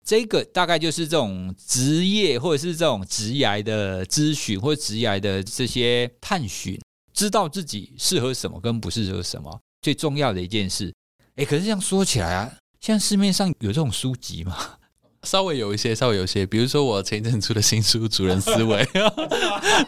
[0.09, 6.81] 这个大概就是这种职业或者是这种职涯的咨询或者职涯的这些探寻，
[7.13, 10.91] 知道自己适合什么跟不适合什么最重要的一件事。
[11.37, 12.51] 哎，可是这样说起来啊，
[12.81, 14.57] 现在市面上有这种书籍吗？
[15.25, 18.83] 稍微有一些，稍微有一些，比如说我前一阵出的新书《主人思维》，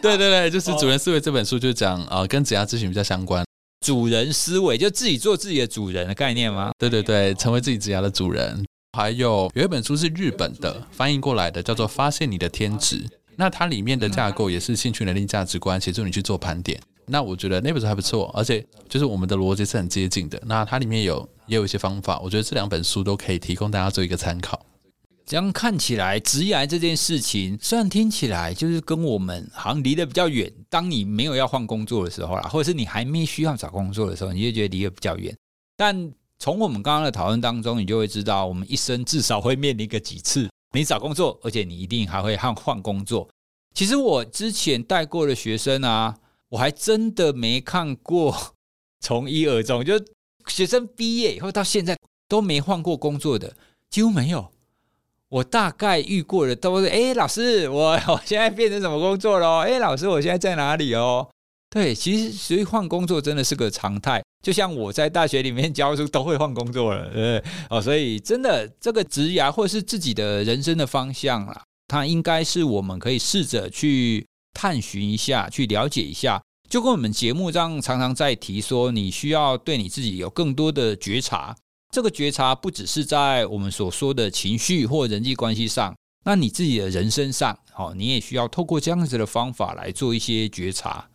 [0.01, 3.43] 对对对，就是《主人思维》这本书就讲啊、呃，跟职业咨询比较相关。
[3.83, 6.69] 主人思维就自己做自己的主人的概念吗？
[6.77, 8.63] 对对对，成为自己职涯的主人。
[8.93, 12.97] 还有有一本书是日本的翻译过来的，叫做《发现你的天职》。
[13.37, 16.79] 那它里面的架构也是兴趣、能力、价值观，协助你去做盘点。
[17.05, 20.41] 那我觉得那本书还不错，而且就是我们的逻辑是很接近的。
[20.45, 24.65] 那它里面有也有一些方法，我觉得这两本书都可以提供大家做一个参考。
[25.25, 30.51] 这样看起来，职涯这件事情虽然听起来就是跟我们好像离得比较远。
[30.69, 35.33] 当你没有要换工作的时候啦，或者是你还没需要找工作的时候，你就觉得离得比较远。
[35.77, 36.11] 但
[36.41, 43.29] 从我们刚刚的讨论当中，你就会知道，我们一生至少会面临个几次，你找工作，而且你一定还会换换工作。
[43.75, 46.17] 其实我之前带过的学生啊，
[46.49, 48.35] 我还真的没看过
[48.99, 49.93] 从一而终，就
[50.47, 51.95] 学生毕业以后到现在
[52.27, 53.55] 都没换过工作的，
[53.91, 54.51] 几乎没有。
[55.29, 59.59] 我大概遇过的都是，哎，老师，我我现在变成什么工作了？
[59.59, 61.29] 哎，老师，我现在在哪里哦？
[61.73, 76.41] 对，其实所以换工作真的是个常态，就像我在大学里面教书都会换工作了，对哦，所以真的这个职涯或是自己的人生的方向啊，它应该是我们可以试着去探寻一下，去了解一下。
[76.69, 81.55] 就跟我们节目上常常在提说，你需要对你自己有更多的觉察。
[81.89, 85.95] 这个觉察不只是在我们所说的情绪或人际关系上，
[86.25, 91.07] 那你自己的人生上，哦，你也需要透过这样子的方法来做一些觉察。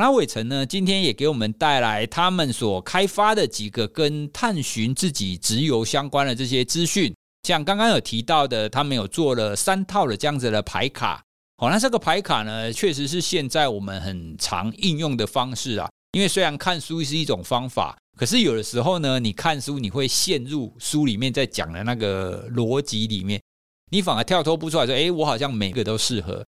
[0.00, 11.20] 那伟成呢，今天也给我们带来他们所开发的几个跟探寻自己职涯相关的这些资讯，像刚刚有提到的，他们有做了三套的这样子的牌卡。
[11.56, 15.90] 好，那这个牌卡呢，确实是现在我们很常应用的方式啊。
[16.12, 23.42] 因为虽然看书是一种方法，可是有的时候呢，你看书你会陷入书里面在讲的那个逻辑里面，
[23.90, 26.46] 你反而跳脱不出来，说：“诶，我好像每个都适合。”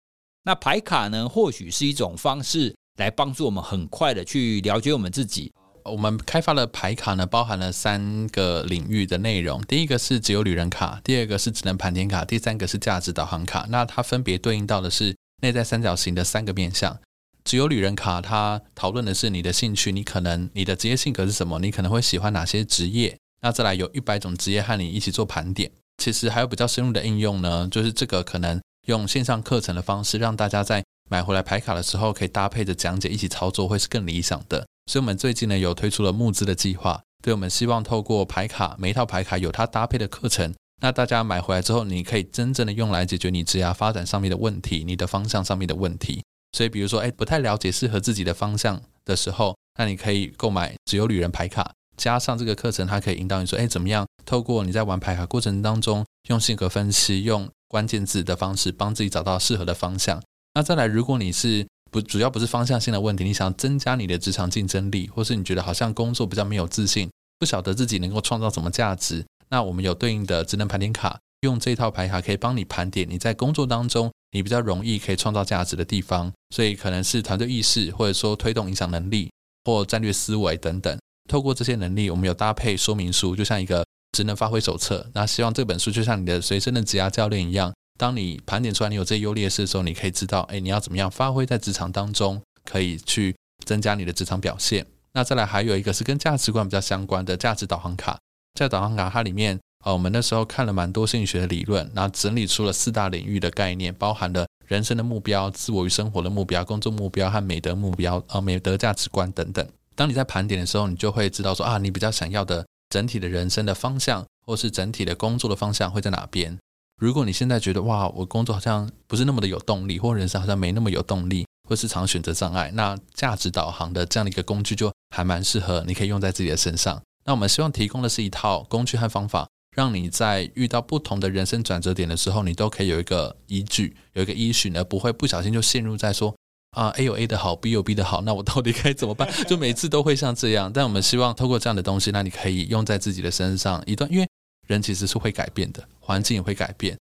[0.47, 2.73] 那牌卡呢，或许是一种方式。
[2.97, 5.53] 来帮助我们很快的去了解我们自己。
[5.85, 9.61] 我们开发的牌卡呢，包含了三个领域的内容。
[9.63, 13.67] 第一个是职涯旅人卡，第二个是智能盘点卡，第三个是价值导航卡。
[13.69, 16.97] 那它分别对应到的是内在三角形的三个面向。
[17.45, 23.19] 只有旅人卡它讨论的是你的兴趣，你可能你的职业性格是什么，你可能会喜欢哪些职业。
[23.41, 25.69] 那再来有一百种职业和你一起做盘点。
[25.97, 30.85] 其实还有比较深入的应用呢，就是这个可能用线上课程的方式让大家在。
[31.13, 34.67] 买回来牌卡的时候，可以搭配着讲解一起操作，会是更理想的。
[34.91, 37.03] 所以，我们最近呢有推出了募资的计划。
[37.23, 46.25] 对，我们希望透过牌卡，每一套牌卡有它搭配的课程，那大家买回来之后，你可以真正的用来解决你职涯发展上面的问题，你的方向上面的问题。
[46.57, 60.19] 所以，比如说，哎，不太了解适合自己的方向的时候，那你可以购买只有旅人牌卡，加上这个课程，它可以引导你说，哎，怎么样透过你在玩牌卡过程当中，用性格分析，用关键字的方式，帮自己找到适合的方向。
[60.55, 79.31] 那再来，如果你是不主要不是方向性的问题，你想增加你的职场竞争力，或是你觉得好像工作比较没有自信，不晓得自己能够创造什么价值，那我们有对应的职能盘点卡，用这套牌卡可以帮你盘点你在工作当中你比较容易可以创造价值的地方，所以可能是团队意识，或者说推动影响能力
[79.65, 80.99] 或战略思维等等。
[81.31, 85.09] 透过这些能力，我们有搭配说明书，就像一个职能发挥手册。
[85.15, 87.73] 那希望这本书就像你的随身的职涯教练一样。
[88.03, 93.33] 当你盘点出来你有这些优劣势的时候，你可以知道，哎，你要怎么样发挥在职场当中，可以去
[93.65, 94.85] 增加你的职场表现。
[95.13, 98.19] 那再来还有一个是跟价值观比较相关的价值导航卡。
[98.59, 109.65] 价值导航卡它里面，呃，我们那时候看了蛮多心理学的理论，然后整理出了四大领域的概念，包含了人生的目标、自我与生活的目标、工作目标和美德目标，呃，美德价值观等等。
[109.95, 116.59] 当你在盘点的时候，你就会知道说啊，你比较想要的整体的人生的方向，或是整体的工作的方向会在哪边。
[117.03, 127.03] 如果你现在觉得哇，我工作好像不是那么的有动力，或人生好像没那么有动力，或是常选择障碍，那价值导航的这样的一个工具就还蛮适合，你可以用在自己的身上。
[127.25, 136.33] 那我们希望提供的是一套工具和方法，让你在遇到不同的人生转折点的时候，你都可以有一个依据，有一个依循，而不会不小心就陷入在说
[136.71, 139.29] 啊 A 有 A 的好，B 有 B 的好，那我到底该怎么办？
[139.49, 140.73] 就每次都会像这样。
[140.73, 144.29] 但我们希望透过这样的东西，那你可以用在自己的身上一段，因为。
[144.73, 146.99] 人其实是会改变的，环境也会改变。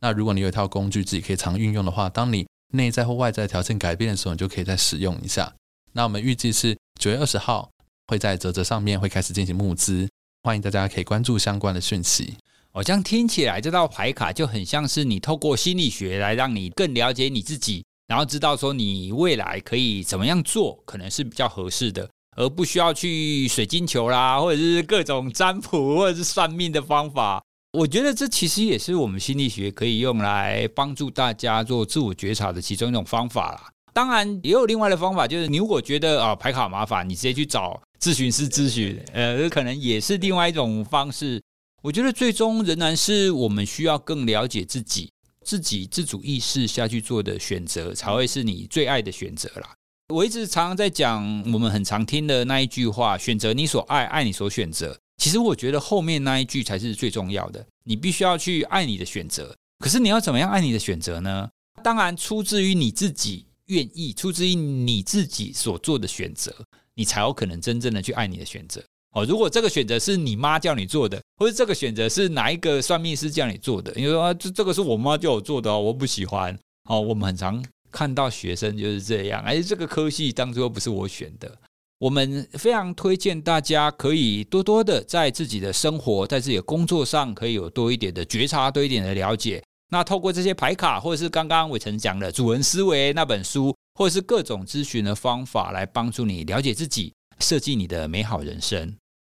[0.00, 5.52] 那如果你有一套工具自己可以常运用的话，当你内在或外在条件改变的时候，你就可以再使用一下。
[5.92, 7.70] 那我们预计是九月二十号
[8.08, 10.08] 会在泽泽上面会开始进行募资，
[10.42, 12.34] 欢迎大家可以关注相关的讯息。
[12.72, 22.08] 哦，这样听起来这套牌卡就很像是你透过心理学来让你更了解你自己，然后知道说你未来可以怎么样做，可能是比较合适的。
[22.36, 27.42] 而不需要去水晶球啦，或者是各种占卜或者是算命的方法。
[27.72, 33.70] 我觉得这其实也是我们心理学可以用来帮助大家做自我觉察的其中一种方法啦。
[33.94, 41.42] 当然，也有另外的方法，就是你如果觉得啊排卡麻烦，你直接去找咨询师咨询，呃，可能也是另外一种方式。
[41.82, 45.10] 我觉得最终仍然是我们需要更了解自己，
[45.44, 49.74] 自己自主意识下去做的选择，才会是你最爱的选择啦。
[50.12, 57.64] 我一直常常在讲，我们很常听的那一句话：“选择你所爱，爱你所选择。”其实我觉得后面那一句才是最重要的。
[57.84, 59.56] 你必须要去爱你的选择。
[59.78, 61.48] 可是你要怎么样爱你的选择呢？
[61.82, 66.54] 当然，出自于你自己愿意，出自于你自己所做的选择，
[66.94, 68.82] 你才有可能真正的去爱你的选择。
[69.14, 76.58] 哦，如果这个选择是你妈叫你做的，或者这个选择是哪一个算命师叫你做的，你说啊，这这个是我妈叫我做的，我不喜欢。
[76.88, 77.64] 哦，我们很常。
[77.92, 81.56] 看到学生就是这样，而这个科系当初不是我选的。
[81.98, 89.62] 我们非常推荐大家可以多多的在自己的生活、在自己的工作上，可以有多一点的觉察、多一点的了解。
[89.90, 98.96] 那透过这些牌卡，或者是刚刚伟成讲的《主人思维》那本书，或者是各种咨询的方法，来帮助你了解自己，设计你的美好人生。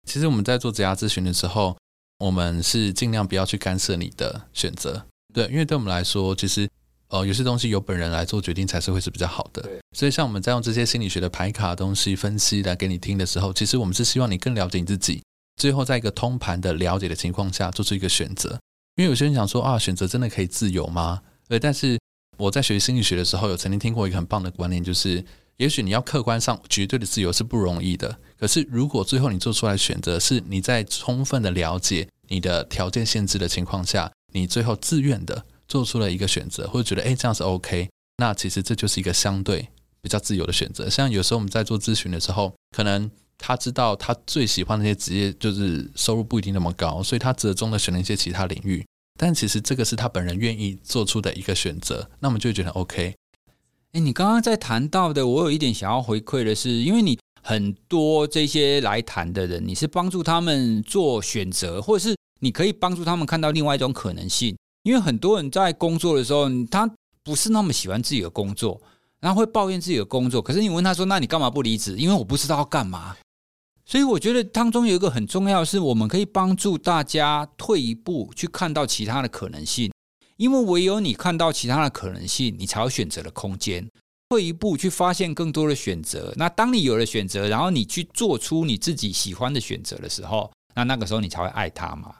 [0.08, 1.76] 其实我们在做职涯咨询的时候，
[2.20, 6.66] 我们是尽量不要去干涉你的选择，对，因为对我们来说，其实。
[7.08, 9.62] 哦，有些东西由本人来做决定才是会是比较好的。
[9.96, 15.22] 所以像我们在用这些心理学的牌卡东西分析来给你听的时候，其实我们是希望你更了解你自己，
[15.56, 18.58] 最后在一个通盘的了解的情况下做出一个选择。
[18.96, 21.20] 因为有些人想说啊，选择真的可以自由吗？
[21.48, 21.98] 对，但是
[22.36, 25.24] 我在学心理学的时候，有曾经听过一个很棒的观念，就是
[25.58, 35.44] 也许你要客观上绝对的自由是不容易的，可是如果最后你做出来选择是你在充分的了解你的条件限制的情况下，你最后自愿的。
[35.68, 37.88] 做出了一个选择，或者觉得诶这样是 OK，
[38.18, 39.68] 那其实这就是一个相对
[40.02, 40.88] 比较自由的选择。
[40.88, 48.84] 像有时候我们在做咨询的时候，可能他知道他最喜欢那些职业就是收入不一定那么高，所以他折中的选了一些其他领域。
[49.18, 53.14] 但其实这个是他本人愿意做出的一个选择，那我们就会觉得 OK。
[53.92, 64.56] 诶，你刚刚在谈到的，我有一点想要回馈的是，因为你很多这些来谈的人，你是帮助他们做选择，或者是你可以帮助他们看到另外一种可能性。
[64.84, 66.88] 因为很多人在工作的时候，他
[67.22, 68.80] 不是那么喜欢自己的工作，
[69.20, 70.40] 然后会抱怨自己的工作。
[70.40, 73.16] 可是你问他说：“那你干嘛不离职？”因为我不知道要干嘛。
[73.86, 79.90] 所以我觉得当中有一个很重要的是，我们可以帮助大家退一步去看到其他的可能性。
[80.36, 83.88] 因为唯有你看到其他的可能性，你才有选择的空间。
[84.30, 86.32] 退一步去发现更多的选择。
[86.36, 92.14] 那当你有了选择，然后你去做出你自己喜欢的选择的时候，那那个时候你才会爱他嘛。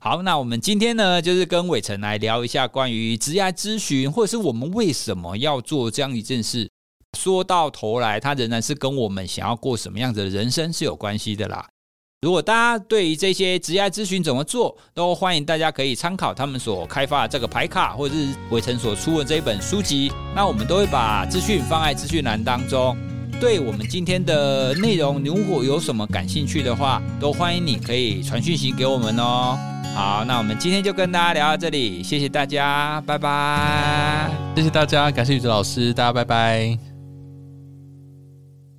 [0.00, 6.70] 好，那我们今天呢，就是跟伟成来聊一下关于职业咨询，或者是我们为什么要做这样一件事。
[7.18, 11.66] 说到头来，它仍然是跟我们想要过什么样子的人生是有关系的啦。
[12.22, 20.12] 如果大家对于这些职业咨询怎么做，都欢迎大家可以参考他们所开发的这个牌卡，或者是伟成所出的这一本书籍。
[20.32, 22.96] 那我们都会把资讯放在资讯栏当中。
[23.40, 29.58] 对我们今天的内容，如果有什么感兴趣的话，都欢迎你可以传讯息给我们哦。
[29.98, 34.30] 好，那我们今天就跟大家聊到这里，谢谢大家，拜拜。
[34.54, 36.78] 谢谢大家，感谢宇哲老师，大家拜拜。